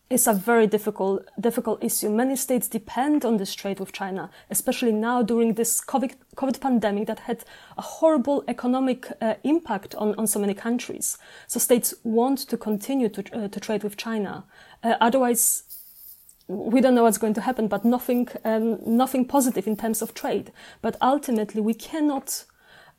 [0.09, 2.09] is a very difficult difficult issue.
[2.09, 7.07] Many states depend on this trade with China, especially now during this COVID, COVID pandemic
[7.07, 7.43] that had
[7.77, 11.17] a horrible economic uh, impact on, on so many countries.
[11.47, 14.45] So states want to continue to, uh, to trade with China.
[14.83, 15.63] Uh, otherwise,
[16.47, 20.13] we don't know what's going to happen, but nothing, um, nothing positive in terms of
[20.13, 20.51] trade.
[20.81, 22.45] But ultimately, we cannot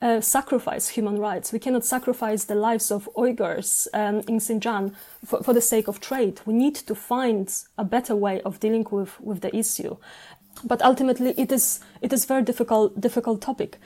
[0.00, 1.52] uh, sacrifice human rights.
[1.52, 6.00] We cannot sacrifice the lives of Uyghurs um, in Xinjiang for, for, the sake of
[6.00, 6.40] trade.
[6.46, 9.96] We need to find a better way of dealing with, with the issue.
[10.64, 13.78] But ultimately, it is it is very difficult difficult topic.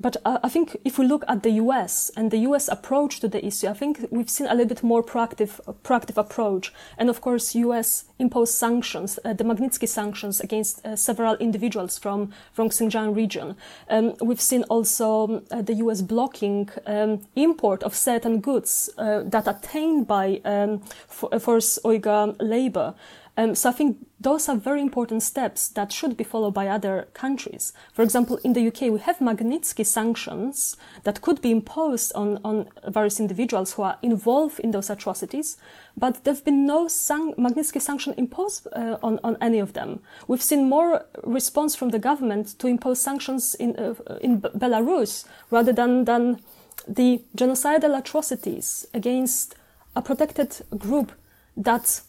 [0.00, 3.28] But uh, I think if we look at the US and the US approach to
[3.28, 6.72] the issue, I think we've seen a little bit more proactive, proactive approach.
[6.98, 12.32] And of course, US imposed sanctions, uh, the Magnitsky sanctions against uh, several individuals from,
[12.52, 13.56] from Xinjiang region.
[13.88, 19.46] Um, we've seen also uh, the US blocking um, import of certain goods uh, that
[19.46, 22.94] are taken by um, forced Uyghur labor.
[23.36, 27.08] Um, so I think those are very important steps that should be followed by other
[27.14, 27.72] countries.
[27.94, 32.68] For example, in the UK, we have Magnitsky sanctions that could be imposed on, on
[32.88, 35.56] various individuals who are involved in those atrocities,
[35.96, 40.00] but there have been no san- Magnitsky sanction imposed uh, on, on any of them.
[40.28, 45.24] We've seen more response from the government to impose sanctions in, uh, in B- Belarus
[45.50, 46.40] rather than, than
[46.86, 49.54] the genocidal atrocities against
[49.96, 51.12] a protected group
[51.56, 52.02] that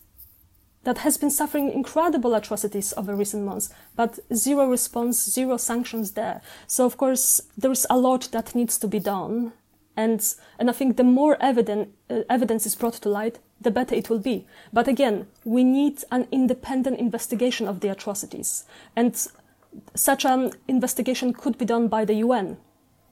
[0.84, 6.42] that has been suffering incredible atrocities over recent months, but zero response, zero sanctions there.
[6.68, 9.54] So of course, there is a lot that needs to be done.
[9.96, 10.26] And,
[10.58, 14.10] and I think the more evident, uh, evidence is brought to light, the better it
[14.10, 14.46] will be.
[14.74, 18.66] But again, we need an independent investigation of the atrocities.
[18.96, 19.16] And
[19.96, 22.58] such an investigation could be done by the UN.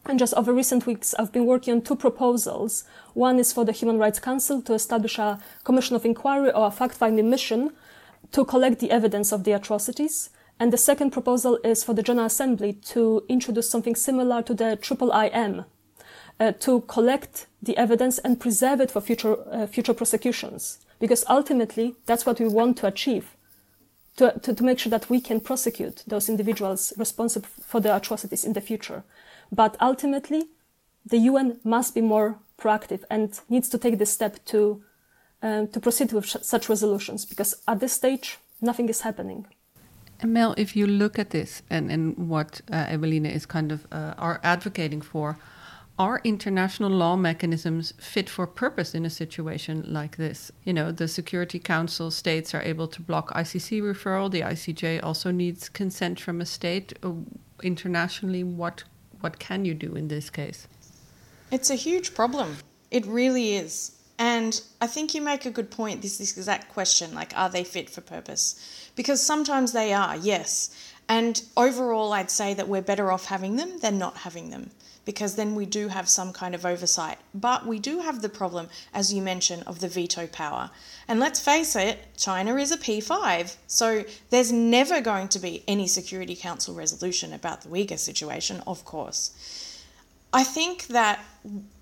[0.06, 2.84] And just over recent weeks, I've been working on two proposals.
[3.14, 6.72] One is for the Human Rights Council to establish a commission of inquiry or a
[6.72, 7.72] fact-finding mission
[8.32, 10.30] to collect the evidence of the atrocities.
[10.60, 14.76] And the second proposal is for the General Assembly to introduce something similar to the
[14.76, 15.66] Triple IM,
[16.40, 20.80] uh, to collect the evidence and preserve it for future, uh, future prosecutions.
[21.00, 23.36] Because ultimately, that's what we want to achieve.
[24.18, 28.44] to, to, to make sure that we can prosecute those individuals responsible for the atrocities
[28.44, 29.04] in the future.
[29.52, 30.48] But ultimately,
[31.06, 34.84] the UN must be more proactive and needs to take this step to
[35.44, 39.48] um, to proceed with such resolutions because at this stage nothing is happening.
[40.20, 43.88] And Mel, if you look at this and, and what uh, Ewelina is kind of
[43.92, 45.40] uh, are advocating for,
[45.98, 50.52] are international law mechanisms fit for purpose in a situation like this?
[50.64, 54.30] You know, the Security Council states are able to block ICC referral.
[54.30, 56.94] The ICJ also needs consent from a state.
[57.04, 57.14] Uh,
[57.64, 58.84] internationally, what
[59.22, 60.68] what can you do in this case?
[61.52, 62.58] It's a huge problem.
[62.92, 63.98] It really is.
[64.20, 66.02] And I think you make a good point.
[66.02, 68.92] This, this exact question like, are they fit for purpose?
[68.96, 70.70] Because sometimes they are, yes.
[71.10, 74.72] And overall, I'd say that we're better off having them than not having them
[75.06, 77.18] because then we do have some kind of oversight.
[77.34, 80.70] But we do have the problem, as you mentioned, of the veto power.
[81.08, 85.88] And let's face it, China is a P5, so there's never going to be any
[85.88, 89.32] Security Council resolution about the Uyghur situation, of course.
[90.34, 91.20] I think that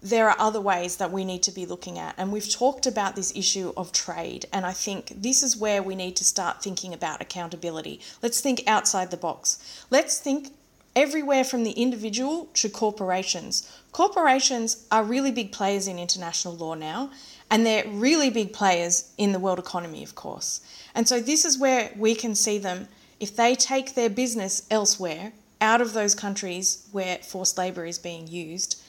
[0.02, 3.16] there are other ways that we need to be looking at, and we've talked about
[3.16, 6.92] this issue of trade, and I think this is where we need to start thinking
[6.92, 8.00] about accountability.
[8.24, 9.86] Let's think outside the box.
[9.92, 10.52] Let's think
[11.00, 13.72] everywhere from the individual to corporations.
[13.92, 17.10] Corporations are really big players in international law now,
[17.50, 20.62] and they're really big players in the world economy, of course.
[20.94, 22.88] And so, this is where we can see them
[23.20, 28.28] if they take their business elsewhere, out of those countries where forced labour is being
[28.28, 28.82] used,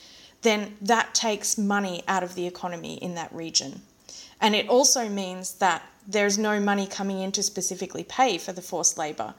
[0.42, 3.82] then that takes money out of the economy in that region.
[4.40, 8.62] And it also means that there's no money coming in to specifically pay for the
[8.62, 9.34] forced labour.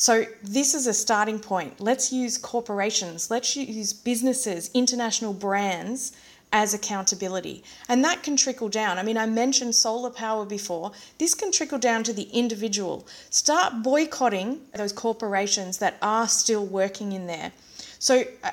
[0.00, 1.78] So, this is a starting point.
[1.78, 6.12] Let's use corporations, let's use businesses, international brands
[6.54, 7.62] as accountability.
[7.86, 8.96] And that can trickle down.
[8.96, 10.92] I mean, I mentioned solar power before.
[11.18, 13.06] This can trickle down to the individual.
[13.28, 17.52] Start boycotting those corporations that are still working in there.
[17.98, 18.52] So, uh,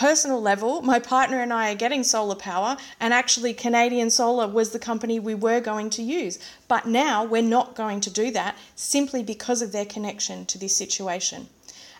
[0.00, 4.70] personal level, my partner and I are getting solar power, and actually, Canadian Solar was
[4.70, 6.38] the company we were going to use.
[6.68, 10.74] But now we're not going to do that simply because of their connection to this
[10.74, 11.48] situation.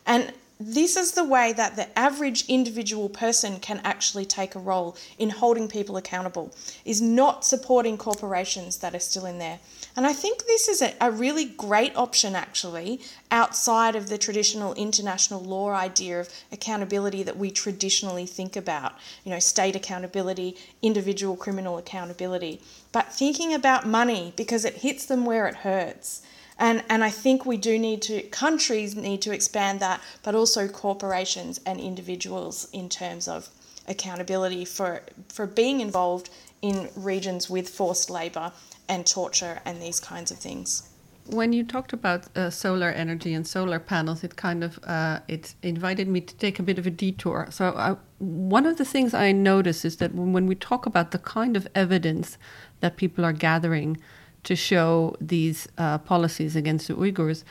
[0.06, 4.94] And this is the way that the average individual person can actually take a role
[5.18, 9.58] in holding people accountable is not supporting corporations that are still in there.
[9.96, 14.74] And i think this is a, a really great option actually outside of the traditional
[14.74, 18.92] international law idea of accountability that we traditionally think about.
[19.24, 22.60] You know state accountability individual criminal accountability.
[22.92, 26.22] But thinking about money because it hits them where it hurts
[26.60, 30.68] and, and I think we do need to, countries need to expand that, but also
[30.68, 33.48] corporations and individuals in terms of
[33.88, 36.28] accountability for, for being involved
[36.60, 38.52] in regions with forced labour
[38.88, 40.90] and torture and these kinds of things.
[41.26, 45.54] When you talked about uh, solar energy and solar panels, it kind of uh, it
[45.62, 47.46] invited me to take a bit of a detour.
[47.50, 51.18] So I, one of the things I notice is that when we talk about the
[51.18, 52.36] kind of evidence
[52.80, 53.98] that people are gathering
[54.44, 57.44] to show these uh, policies against the Uyghurs,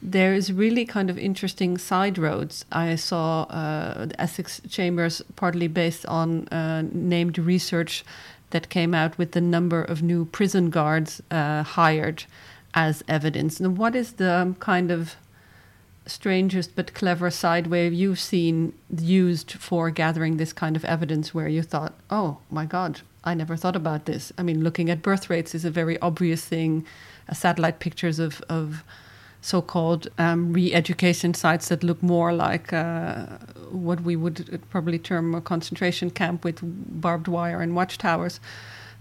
[0.00, 2.64] there is really kind of interesting side roads.
[2.70, 8.04] I saw uh, the Essex Chambers, partly based on uh, named research
[8.50, 12.24] that came out with the number of new prison guards uh, hired
[12.74, 13.60] as evidence.
[13.60, 15.16] And what is the um, kind of
[16.06, 21.48] strangest but clever side way you've seen used for gathering this kind of evidence where
[21.48, 24.32] you thought, oh my God, I never thought about this.
[24.38, 26.86] I mean, looking at birth rates is a very obvious thing.
[27.28, 28.82] Uh, satellite pictures of, of
[29.42, 33.26] so called um, re education sites that look more like uh,
[33.70, 38.40] what we would probably term a concentration camp with barbed wire and watchtowers.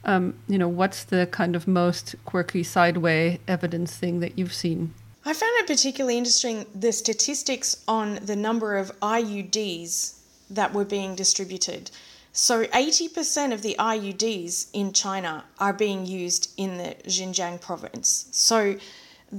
[0.04, 4.94] Um, you know, what's the kind of most quirky sideway evidence thing that you've seen?
[5.26, 11.16] I found it particularly interesting the statistics on the number of IUDs that were being
[11.16, 11.92] distributed.
[12.38, 18.28] So 80% of the IUDs in China are being used in the Xinjiang province.
[18.32, 18.76] So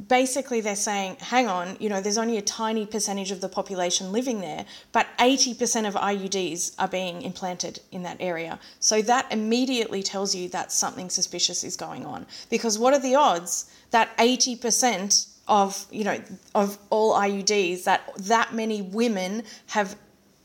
[0.09, 4.11] basically they're saying, hang on, you know, there's only a tiny percentage of the population
[4.11, 8.59] living there, but 80% of IUDs are being implanted in that area.
[8.81, 12.27] So that immediately tells you that something suspicious is going on.
[12.51, 16.21] Because what are the odds that 80% of, you know,
[16.57, 19.97] of all IUDs that that many women have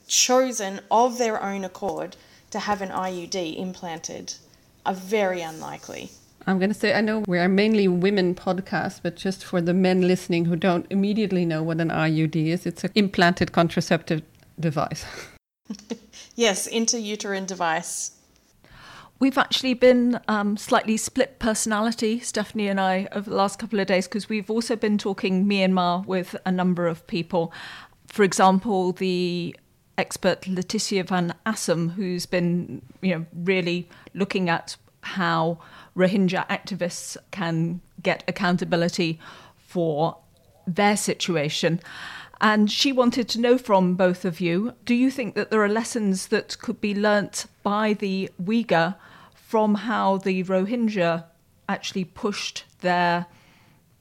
[0.08, 2.16] chosen of their own accord
[2.54, 4.36] to have an IUD implanted
[4.86, 6.12] are very unlikely.
[6.46, 10.02] I'm going to say, I know we're mainly women podcast, but just for the men
[10.08, 14.22] listening who don't immediately know what an IUD is, it's an implanted contraceptive
[14.60, 15.04] device.
[16.36, 18.12] yes, intrauterine device.
[19.20, 23.88] We've actually been um, slightly split personality, Stephanie and I, over the last couple of
[23.88, 27.52] days because we've also been talking Myanmar with a number of people.
[28.08, 29.56] For example, the
[29.98, 35.60] expert Letitia Van Assem, who's been, you know, really looking at how
[35.96, 39.20] Rohingya activists can get accountability
[39.58, 40.18] for
[40.66, 41.80] their situation.
[42.42, 45.70] And she wanted to know from both of you do you think that there are
[45.70, 48.96] lessons that could be learnt by the Uyghur
[49.34, 51.26] from how the Rohingya
[51.70, 53.28] actually pushed their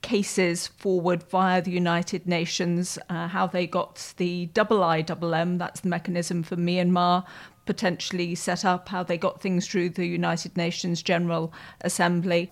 [0.03, 5.89] cases forward via the United Nations, uh, how they got the double IMM, that's the
[5.89, 7.25] mechanism for Myanmar,
[7.65, 12.51] potentially set up, how they got things through the United Nations General Assembly.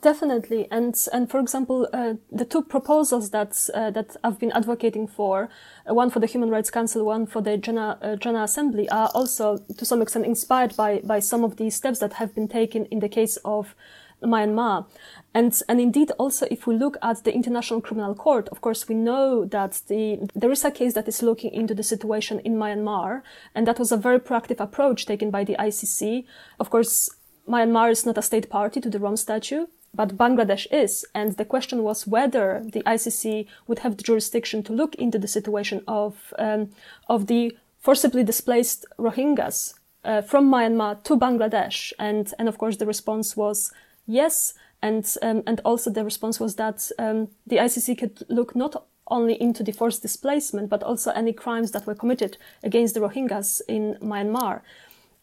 [0.00, 5.08] Definitely, and and for example, uh, the two proposals that uh, that I've been advocating
[5.08, 5.48] for,
[5.90, 9.10] uh, one for the Human Rights Council, one for the General, uh, General Assembly, are
[9.12, 12.84] also to some extent inspired by by some of the steps that have been taken
[12.86, 13.74] in the case of
[14.22, 14.86] Myanmar.
[15.34, 18.94] And, and indeed, also, if we look at the International Criminal Court, of course, we
[18.94, 23.22] know that the, there is a case that is looking into the situation in Myanmar,
[23.54, 26.24] and that was a very proactive approach taken by the ICC.
[26.58, 27.10] Of course,
[27.48, 31.04] Myanmar is not a state party to the Rome Statute, but Bangladesh is.
[31.14, 35.28] And the question was whether the ICC would have the jurisdiction to look into the
[35.28, 36.70] situation of, um,
[37.08, 41.92] of the forcibly displaced Rohingyas uh, from Myanmar to Bangladesh.
[41.98, 43.72] And, and of course, the response was
[44.08, 44.54] yes.
[44.82, 49.40] And, um, and also the response was that um, the ICC could look not only
[49.40, 53.96] into the forced displacement, but also any crimes that were committed against the Rohingyas in
[54.00, 54.60] Myanmar.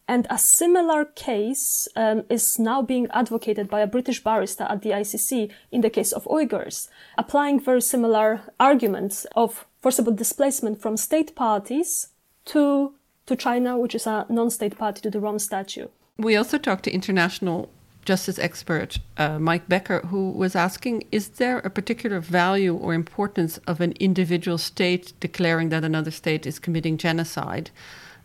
[0.08, 4.92] And a similar case um, is now being advocated by a British barrister at the
[4.92, 11.36] ICC in the case of Uyghurs, applying very similar arguments of forcible displacement from state
[11.36, 12.10] parties
[12.46, 12.94] to,
[13.26, 15.92] to China, which is a non-state party to the Rome Statute.
[16.18, 17.70] We also talked to international
[18.06, 23.58] justice expert uh, Mike Becker, who was asking Is there a particular value or importance
[23.68, 27.72] of an individual state declaring that another state is committing genocide?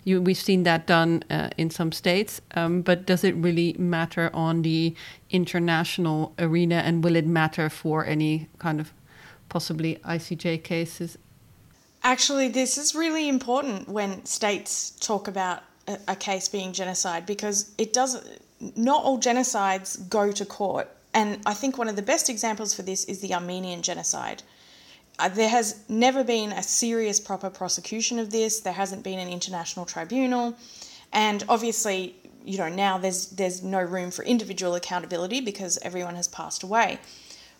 [0.05, 4.31] You, we've seen that done uh, in some states, um, but does it really matter
[4.33, 4.95] on the
[5.31, 8.93] international arena and will it matter for any kind of
[9.51, 11.19] possibly ICJ cases?
[12.03, 17.73] Actually, this is really important when states talk about a, a case being genocide because
[17.77, 18.25] it doesn't,
[18.77, 20.89] not all genocides go to court.
[21.13, 24.43] And I think one of the best examples for this is the Armenian genocide
[25.21, 28.61] uh, there has never been a serious proper prosecution of this.
[28.61, 30.57] There hasn't been an international tribunal,
[31.13, 36.29] and obviously, you know, now there's there's no room for individual accountability because everyone has
[36.29, 36.99] passed away.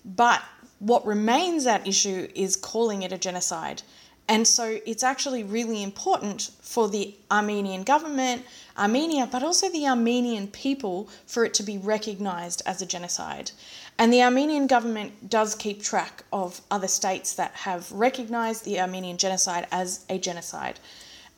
[0.05, 0.43] But
[0.79, 3.83] what remains at issue is calling it a genocide.
[4.27, 8.45] And so it's actually really important for the Armenian government,
[8.81, 13.51] Armenia, but also the Armenian people for it to be recognized as a genocide.
[13.99, 19.19] And the Armenian government does keep track of other states that have recognized the Armenian
[19.19, 20.81] genocide as a genocide.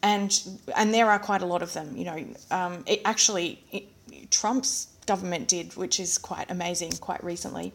[0.02, 0.40] And,
[0.76, 1.96] and there are quite a lot of them.
[1.96, 7.72] You know, um, it actually, it, Trump's government did, which is quite amazing, quite recently.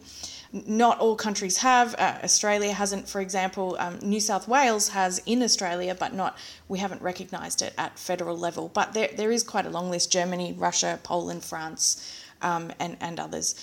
[0.52, 1.94] Not all countries have.
[1.98, 3.76] Uh, Australia hasn't, for example.
[3.78, 6.38] Um, New South Wales has in Australia, but not.
[6.68, 8.70] We haven't recognised it at federal level.
[8.72, 13.20] But there, there is quite a long list: Germany, Russia, Poland, France, um, and and
[13.20, 13.54] others.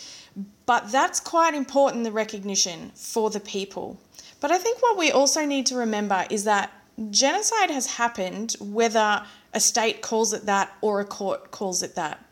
[0.65, 3.99] But that's quite important, the recognition for the people.
[4.39, 6.71] But I think what we also need to remember is that
[7.09, 12.24] genocide has happened whether a state calls it that or a court calls it that.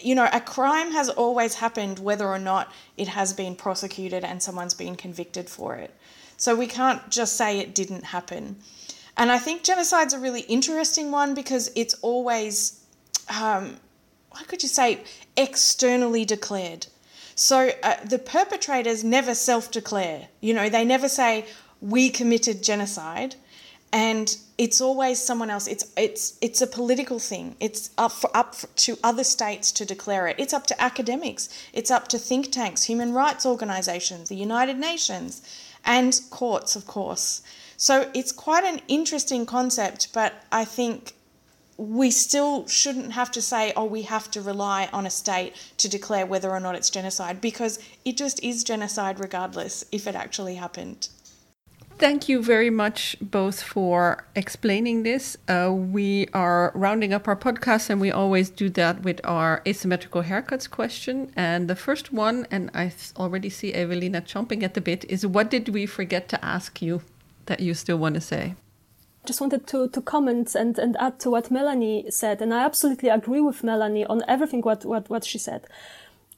[0.00, 4.42] You know, a crime has always happened whether or not it has been prosecuted and
[4.42, 5.94] someone's been convicted for it.
[6.36, 8.56] So we can't just say it didn't happen.
[9.16, 12.80] And I think genocide's a really interesting one because it's always,
[13.28, 13.76] um,
[14.48, 15.00] could you say,
[15.36, 16.86] externally declared.
[17.34, 20.28] So uh, the perpetrators never self declare.
[20.40, 21.46] You know, they never say,
[21.80, 23.34] we committed genocide.
[23.92, 25.66] And it's always someone else.
[25.66, 27.56] It's it's it's a political thing.
[27.60, 30.36] It's up for, up to other states to declare it.
[30.38, 31.48] It's up to academics.
[31.72, 35.42] It's up to think tanks, human rights organisations, the United Nations,
[35.84, 37.42] and courts, of course.
[37.76, 41.14] So it's quite an interesting concept, but I think
[41.76, 45.88] we still shouldn't have to say, oh, we have to rely on a state to
[45.88, 50.54] declare whether or not it's genocide because it just is genocide regardless if it actually
[50.54, 51.08] happened.
[52.02, 55.36] Thank you very much both for explaining this.
[55.46, 60.24] Uh, we are rounding up our podcast, and we always do that with our asymmetrical
[60.24, 61.30] haircuts question.
[61.36, 65.48] And the first one, and I already see Ewelina chomping at the bit, is what
[65.48, 67.02] did we forget to ask you
[67.46, 68.56] that you still want to say?
[69.24, 72.42] just wanted to, to comment and, and add to what Melanie said.
[72.42, 75.66] And I absolutely agree with Melanie on everything what, what, what she said.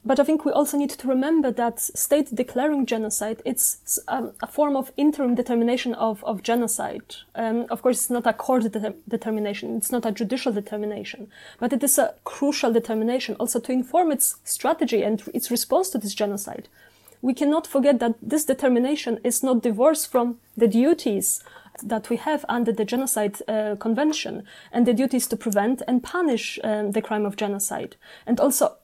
[0.06, 4.46] But I think we also need to remember that state declaring genocide, it's um, a
[4.46, 7.16] form of interim determination of, of genocide.
[7.34, 9.78] Um, of course, it's not a court de- determination.
[9.78, 11.28] It's not a judicial determination,
[11.58, 15.98] but it is a crucial determination also to inform its strategy and its response to
[15.98, 16.68] this genocide.
[17.22, 21.42] We cannot forget that this determination is not divorced from the duties
[21.82, 26.58] that we have under the Genocide uh, Convention and the duties to prevent and punish
[26.62, 27.96] um, the crime of genocide.
[28.26, 28.76] And also,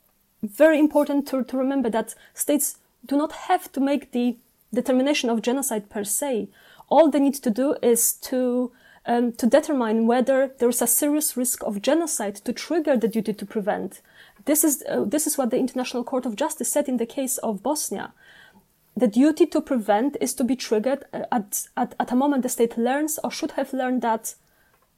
[0.43, 4.37] very important to, to remember that states do not have to make the
[4.73, 6.49] determination of genocide per se.
[6.89, 8.73] All they need to do is to
[9.07, 13.33] um, to determine whether there is a serious risk of genocide to trigger the duty
[13.33, 14.03] to prevent.
[14.45, 17.39] This is uh, this is what the International Court of Justice said in the case
[17.39, 18.13] of Bosnia
[18.97, 22.49] the duty to prevent is to be triggered uh, at, at, at a moment the
[22.49, 24.35] state learns or should have learned that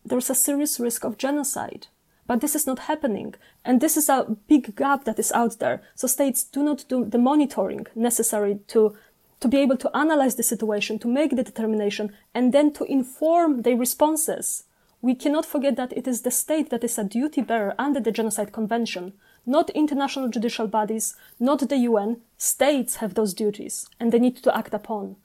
[0.04, 1.86] there's a serious risk of genocide.
[2.26, 3.34] But this is not happening.
[3.64, 5.82] And this is a big gap that is out there.
[5.94, 8.96] So states do not do the monitoring necessary to,
[9.40, 13.62] to be able to analyze the situation, to make the determination, and then to inform
[13.62, 14.64] their responses.
[15.00, 18.12] We cannot forget that it is the state that is a duty bearer under the
[18.12, 19.14] Genocide Convention
[19.46, 22.20] not international judicial bodies, not the UN.
[22.36, 25.16] States have those duties and they need to act upon.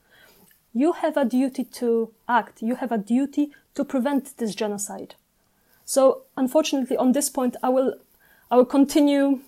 [0.72, 2.62] You have a duty to act.
[2.62, 5.14] You have a duty to prevent this genocide.
[5.88, 7.94] So, unfortunately, on this point, I will,
[8.50, 9.40] I will continue.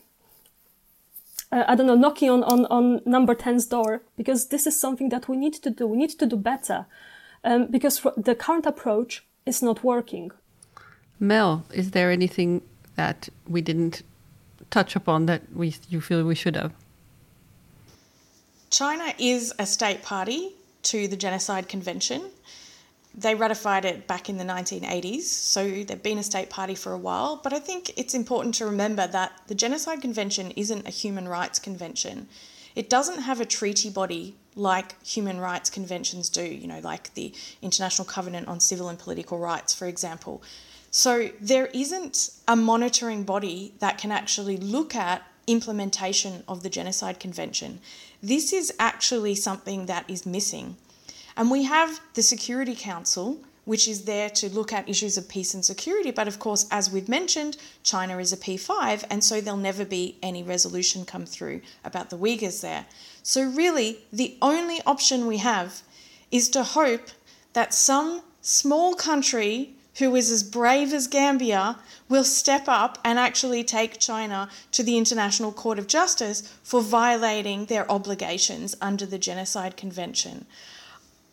[1.53, 5.11] Uh, I don't know, knocking on, on, on number 10's door because this is something
[5.11, 5.87] that we need to do.
[5.87, 6.87] We need to do better
[7.45, 10.31] um, because the current approach is not working.
[11.19, 12.63] Mel, is there anything
[12.97, 14.03] that we didn't
[14.71, 16.73] touch upon that we you feel we should have?
[18.71, 22.31] China is a state party to the Genocide Convention.
[23.15, 26.99] They ratified it back in the 1980s, so they've been a state party for a
[26.99, 27.41] while.
[27.43, 31.59] But I think it's important to remember that the Genocide Convention isn't a human rights
[31.59, 32.29] convention.
[32.77, 37.35] It doesn't have a treaty body like human rights conventions do, you know, like the
[37.63, 40.43] International Covenant on Civil and Political Rights, for example.
[40.93, 47.19] So there isn't a monitoring body that can actually look at implementation of the Genocide
[47.19, 47.81] Convention.
[48.23, 50.77] This is actually something that is missing.
[51.41, 55.55] And we have the Security Council, which is there to look at issues of peace
[55.55, 56.11] and security.
[56.11, 60.19] But of course, as we've mentioned, China is a P5, and so there'll never be
[60.23, 62.85] any resolution come through about the Uyghurs there.
[63.23, 65.81] So, really, the only option we have
[66.31, 67.09] is to hope
[67.55, 71.79] that some small country who is as brave as Gambia,
[72.09, 77.65] will step up and actually take China to the International Court of Justice for violating
[77.67, 80.47] their obligations under the Genocide Convention.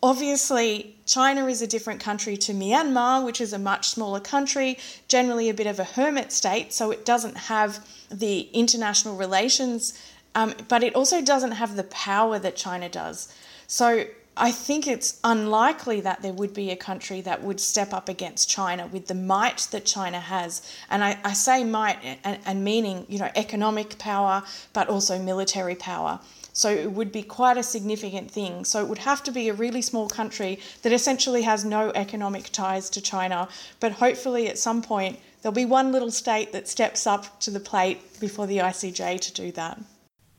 [0.03, 4.77] Obviously, China is a different country to Myanmar, which is a much smaller country,
[5.07, 9.99] generally a bit of a hermit state, so it doesn't have the international relations,
[10.35, 13.33] um, but it also doesn't have the power that China does.
[13.65, 14.05] So
[14.39, 18.47] I think it's unlikely that there would be a country that would step up against
[18.47, 20.61] China with the might that China has.
[20.91, 24.43] And I, I say might and, and meaning, you know, economic power,
[24.73, 26.19] but also military power.
[26.57, 28.65] So it would be quite a significant thing.
[28.65, 32.51] So it would have to be a really small country that essentially has no economic
[32.51, 33.47] ties to China.
[33.79, 37.59] But hopefully at some point there'll be one little state that steps up to the
[37.59, 39.79] plate before the ICJ to do that.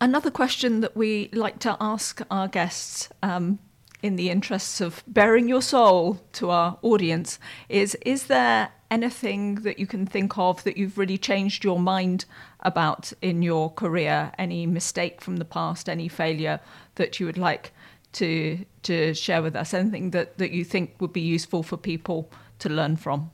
[0.01, 3.61] Another question that we like to ask our guests um,
[4.03, 7.39] in the interests of baring your soul to our audience
[7.69, 12.25] is is there anything that you can think of that you've really changed your mind
[12.61, 14.33] about in your career?
[14.39, 16.61] Any mistake from the past any failure
[16.97, 17.73] that you would like
[18.13, 19.75] to to share with us?
[19.75, 23.31] Anything that that you think would be useful for people to learn from?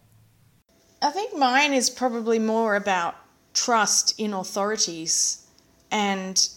[1.03, 3.15] I think mine is probably more about
[3.53, 5.47] trust in authorities.
[5.91, 6.49] And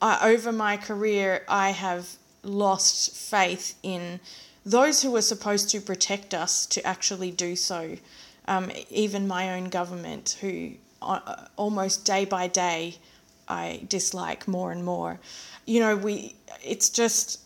[0.00, 4.20] uh, over my career i have lost faith in
[4.66, 7.96] those who were supposed to protect us to actually do so.
[8.48, 12.96] Um, even my own government, who uh, almost day by day
[13.48, 15.18] I dislike more and more.
[15.64, 17.40] You know, we it's just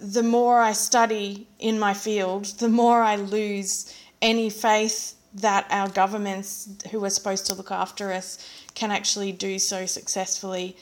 [0.00, 5.88] the more I study in my field, the more I lose any faith that our
[5.88, 10.76] governments who are supposed to look after us can actually do so successfully.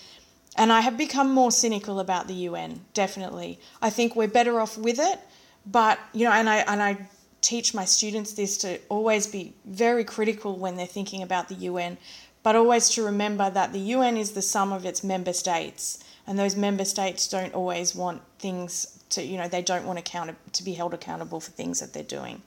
[0.57, 3.59] And I have become more cynical about the UN, definitely.
[3.81, 5.20] I think we're better off with it,
[5.66, 7.08] but you know, and I and I
[7.40, 11.96] teach my students this to always be very critical when they're thinking about the UN,
[12.42, 16.38] but always to remember that the UN is the sum of its member states, and
[16.38, 20.62] those member states don't always want things to, you know, they don't want account to
[20.62, 22.42] be held accountable for things that they're doing.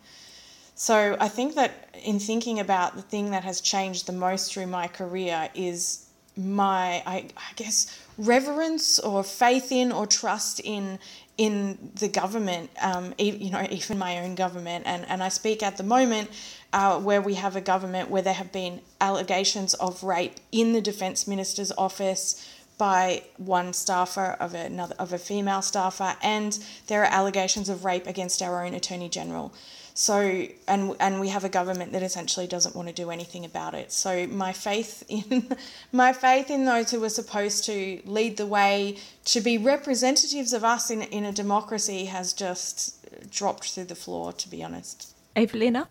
[0.75, 4.67] So I think that in thinking about the thing that has changed the most through
[4.67, 10.97] my career is my, I, I guess, reverence or faith in or trust in
[11.37, 14.85] in the government, um, you know, even my own government.
[14.85, 16.29] And, and I speak at the moment
[16.71, 20.81] uh, where we have a government where there have been allegations of rape in the
[20.81, 26.57] defence minister's office by one staffer of another of a female staffer, and
[26.87, 29.53] there are allegations of rape against our own attorney general.
[29.95, 33.75] So and and we have a government that essentially doesn't want to do anything about
[33.75, 33.91] it.
[33.91, 35.55] So my faith in
[35.91, 40.63] my faith in those who are supposed to lead the way to be representatives of
[40.63, 44.33] us in in a democracy has just dropped through the floor.
[44.33, 45.87] To be honest, Ewelina.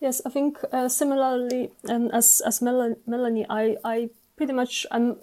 [0.00, 5.16] Yes, I think uh, similarly um, as as Melanie, I I pretty much am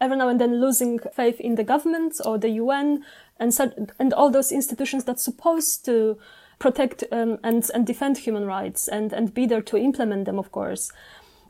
[0.00, 3.04] every now and then losing faith in the government or the UN
[3.38, 3.52] and
[3.98, 6.18] and all those institutions that's supposed to
[6.58, 10.50] protect um, and, and defend human rights and, and be there to implement them, of
[10.52, 10.92] course.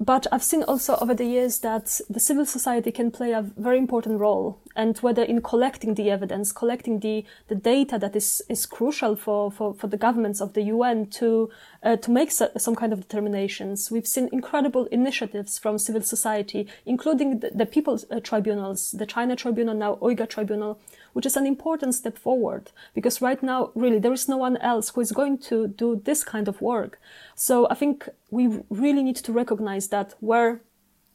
[0.00, 3.78] But I've seen also over the years that the civil society can play a very
[3.78, 8.64] important role, and whether in collecting the evidence, collecting the, the data that is, is
[8.64, 11.50] crucial for, for, for the governments of the UN to,
[11.82, 13.90] uh, to make so, some kind of determinations.
[13.90, 19.34] We've seen incredible initiatives from civil society, including the, the People's uh, Tribunals, the China
[19.34, 20.78] Tribunal, now Uyghur Tribunal,
[21.12, 24.90] which is an important step forward because right now, really, there is no one else
[24.90, 27.00] who is going to do this kind of work.
[27.34, 30.60] So I think we really need to recognize that where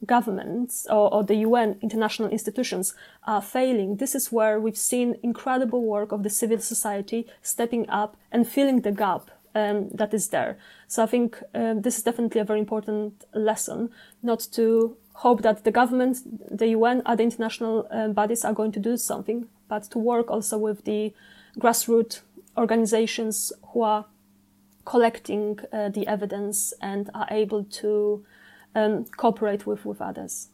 [0.05, 2.93] governments or, or, the UN international institutions
[3.25, 8.17] are failing, this is where we've seen incredible work of the civil society stepping up
[8.31, 10.57] and filling the gap um, that is there.
[10.87, 13.89] So I think um, this is definitely a very important lesson,
[14.21, 16.17] not to hope that the government,
[16.57, 20.57] the UN, other international uh, bodies are going to do something, but to work also
[20.57, 21.13] with the
[21.59, 22.21] grassroots
[22.57, 24.05] organizations who are
[24.85, 28.25] collecting uh, the evidence and are able to
[28.75, 30.49] um, cooperate with, with others.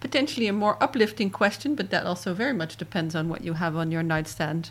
[0.00, 3.76] Potentially a more uplifting question, but that also very much depends on what you have
[3.76, 4.70] on your nightstand.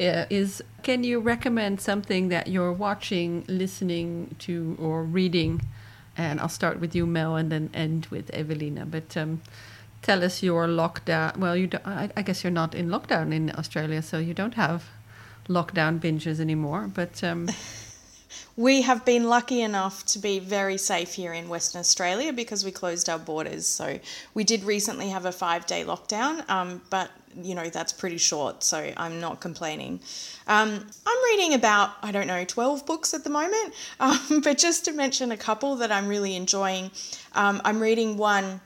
[0.00, 5.60] Uh, is can you recommend something that you're watching, listening to, or reading?
[6.16, 8.90] And I'll start with you, Mel, and then end with Ewelina.
[8.90, 9.40] But um,
[10.04, 11.36] tell us your lockdown.
[11.38, 14.84] Well, you I, I, guess you're not in lockdown in Australia, so you don't have
[15.48, 16.90] lockdown binges anymore.
[16.92, 17.48] But um,
[18.56, 22.70] we have been lucky enough to be very safe here in Western Australia because we
[22.70, 23.66] closed our borders.
[23.66, 23.98] So
[24.34, 27.10] we did recently have a five day lockdown, um, but
[27.42, 30.00] you know that's pretty short, so I'm not complaining.
[30.46, 34.84] Um, I'm reading about I don't know 12 books at the moment, um, but just
[34.84, 36.90] to mention a couple that I'm really enjoying,
[37.32, 38.60] um, I'm reading one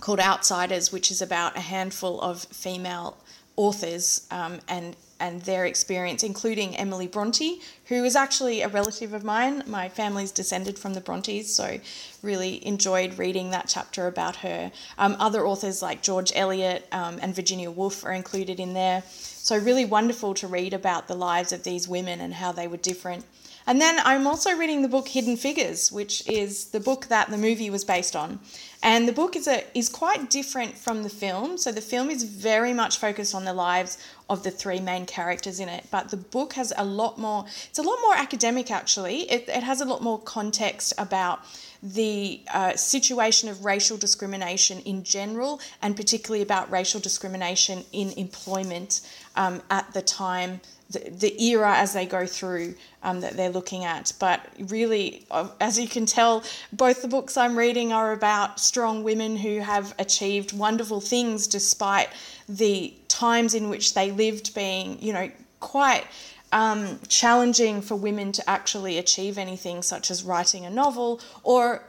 [0.00, 3.16] called Outsiders, which is about a handful of female
[3.56, 9.24] authors um, and and their experience, including Emily Bronte, who is actually a relative of
[9.24, 9.64] mine.
[9.66, 11.80] My family's descended from the Brontes, so
[12.22, 14.70] really enjoyed reading that chapter about her.
[14.96, 19.02] Um, other authors like George Eliot um, and Virginia Woolf are included in there.
[19.08, 22.76] So, really wonderful to read about the lives of these women and how they were
[22.76, 23.24] different
[23.68, 27.36] and then I'm also reading the book Hidden Figures, which is the book that the
[27.36, 28.40] movie was based on.
[28.82, 31.58] And the book is a is quite different from the film.
[31.58, 33.98] So the film is very much focused on the lives
[34.30, 37.44] of the three main characters in it, but the book has a lot more.
[37.68, 39.22] It's a lot more academic actually.
[39.30, 41.40] It it has a lot more context about
[41.82, 49.00] the uh, situation of racial discrimination in general, and particularly about racial discrimination in employment
[49.34, 50.60] um, at the time
[50.90, 54.12] the, the era as they go through um, that they're looking at.
[54.18, 59.02] But really, uh, as you can tell, both the books I'm reading are about strong
[59.02, 62.08] women who have achieved wonderful things despite
[62.48, 66.04] the times in which they lived being, you know, quite
[66.52, 71.82] um, challenging for women to actually achieve anything, such as writing a novel or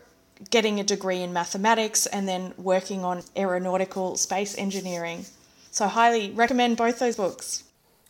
[0.49, 5.25] getting a degree in mathematics and then working on aeronautical space engineering.
[5.71, 7.63] So, highly recommend both those books.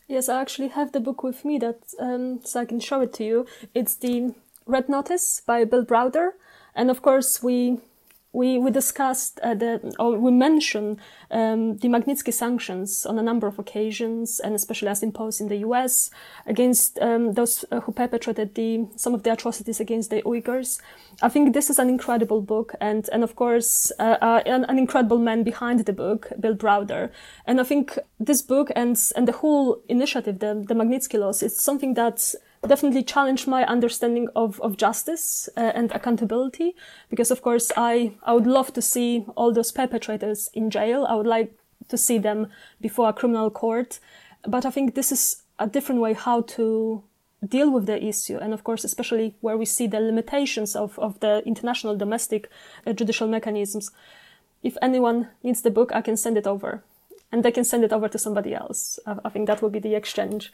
[0.07, 3.13] Yes, I actually have the book with me that um, so I can show it
[3.15, 3.45] to you.
[3.74, 4.34] It's the
[4.65, 6.32] Red Notice by Bill Browder,
[6.76, 7.80] and of course we
[8.32, 10.99] we, we discussed uh, the, or we mentioned
[11.32, 15.57] um, the Magnitsky sanctions on a number of occasions, and especially as imposed in the
[15.57, 16.11] U.S.
[16.45, 20.80] against um, those uh, who perpetrated the some of the atrocities against the Uyghurs.
[21.23, 24.77] I think this is an incredible book, and and of course uh, uh an, an,
[24.77, 27.09] incredible man behind the book, Bill Browder.
[27.47, 31.59] And I think this book and and the whole initiative, the the Magnitsky laws, is
[31.59, 32.36] something that
[32.68, 36.76] definitely challenged my understanding of, of justice uh, and accountability
[37.10, 41.05] because of course I, I would love to see all those perpetrators in jail.
[41.05, 41.53] I would like
[41.88, 42.47] to see them
[42.82, 43.99] before a criminal court.
[44.47, 47.03] But I think this is a different way how to
[47.45, 51.20] deal with the issue, and of course, especially where we see the limitations of, of
[51.22, 52.49] the international domestic
[52.86, 53.91] uh, judicial mechanisms.
[54.62, 56.84] If anyone needs the book, I can send it over
[57.32, 58.99] and they can send it over to somebody else.
[59.05, 60.51] I, think that will be the exchange.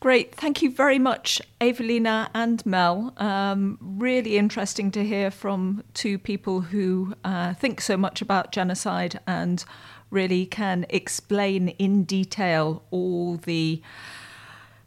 [0.00, 0.34] Great.
[0.34, 3.14] Thank you very much, Ewelina and Mel.
[3.16, 9.18] Um, really interesting to hear from two people who uh, think so much about genocide
[9.26, 9.64] and
[10.10, 13.80] really can explain in detail all the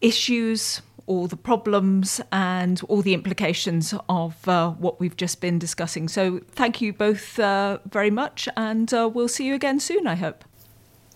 [0.02, 6.08] issues, all the problems, and all the implications of uh, what we've just been discussing.
[6.08, 10.16] So, thank you both uh, very much, and uh, we'll see you again soon, I
[10.16, 10.44] hope.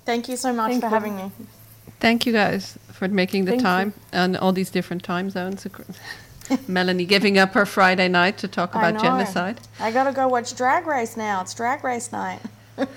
[0.05, 0.93] Thank you so much Thank for you.
[0.93, 1.31] having me.
[1.99, 3.93] Thank you guys for making the Thank time you.
[4.11, 5.67] and all these different time zones.
[6.67, 9.59] Melanie giving up her Friday night to talk about genocide.
[9.79, 11.41] I gotta go watch Drag Race now.
[11.41, 12.39] It's Drag Race night.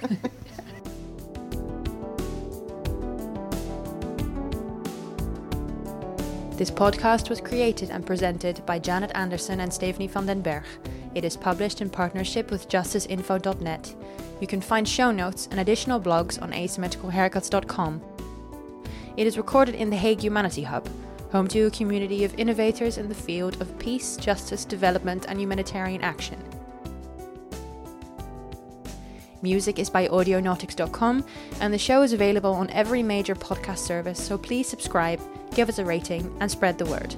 [6.56, 10.62] This podcast was created and presented by Janet Anderson and Stephanie van den Berg.
[11.14, 13.94] It is published in partnership with justiceinfo.net.
[14.40, 18.02] You can find show notes and additional blogs on asymmetricalhaircuts.com.
[19.16, 20.88] It is recorded in the Hague Humanity Hub,
[21.30, 26.02] home to a community of innovators in the field of peace, justice, development, and humanitarian
[26.02, 26.42] action.
[29.42, 31.24] Music is by audionautics.com,
[31.60, 35.20] and the show is available on every major podcast service, so please subscribe
[35.54, 37.14] give us a rating, and spread the word.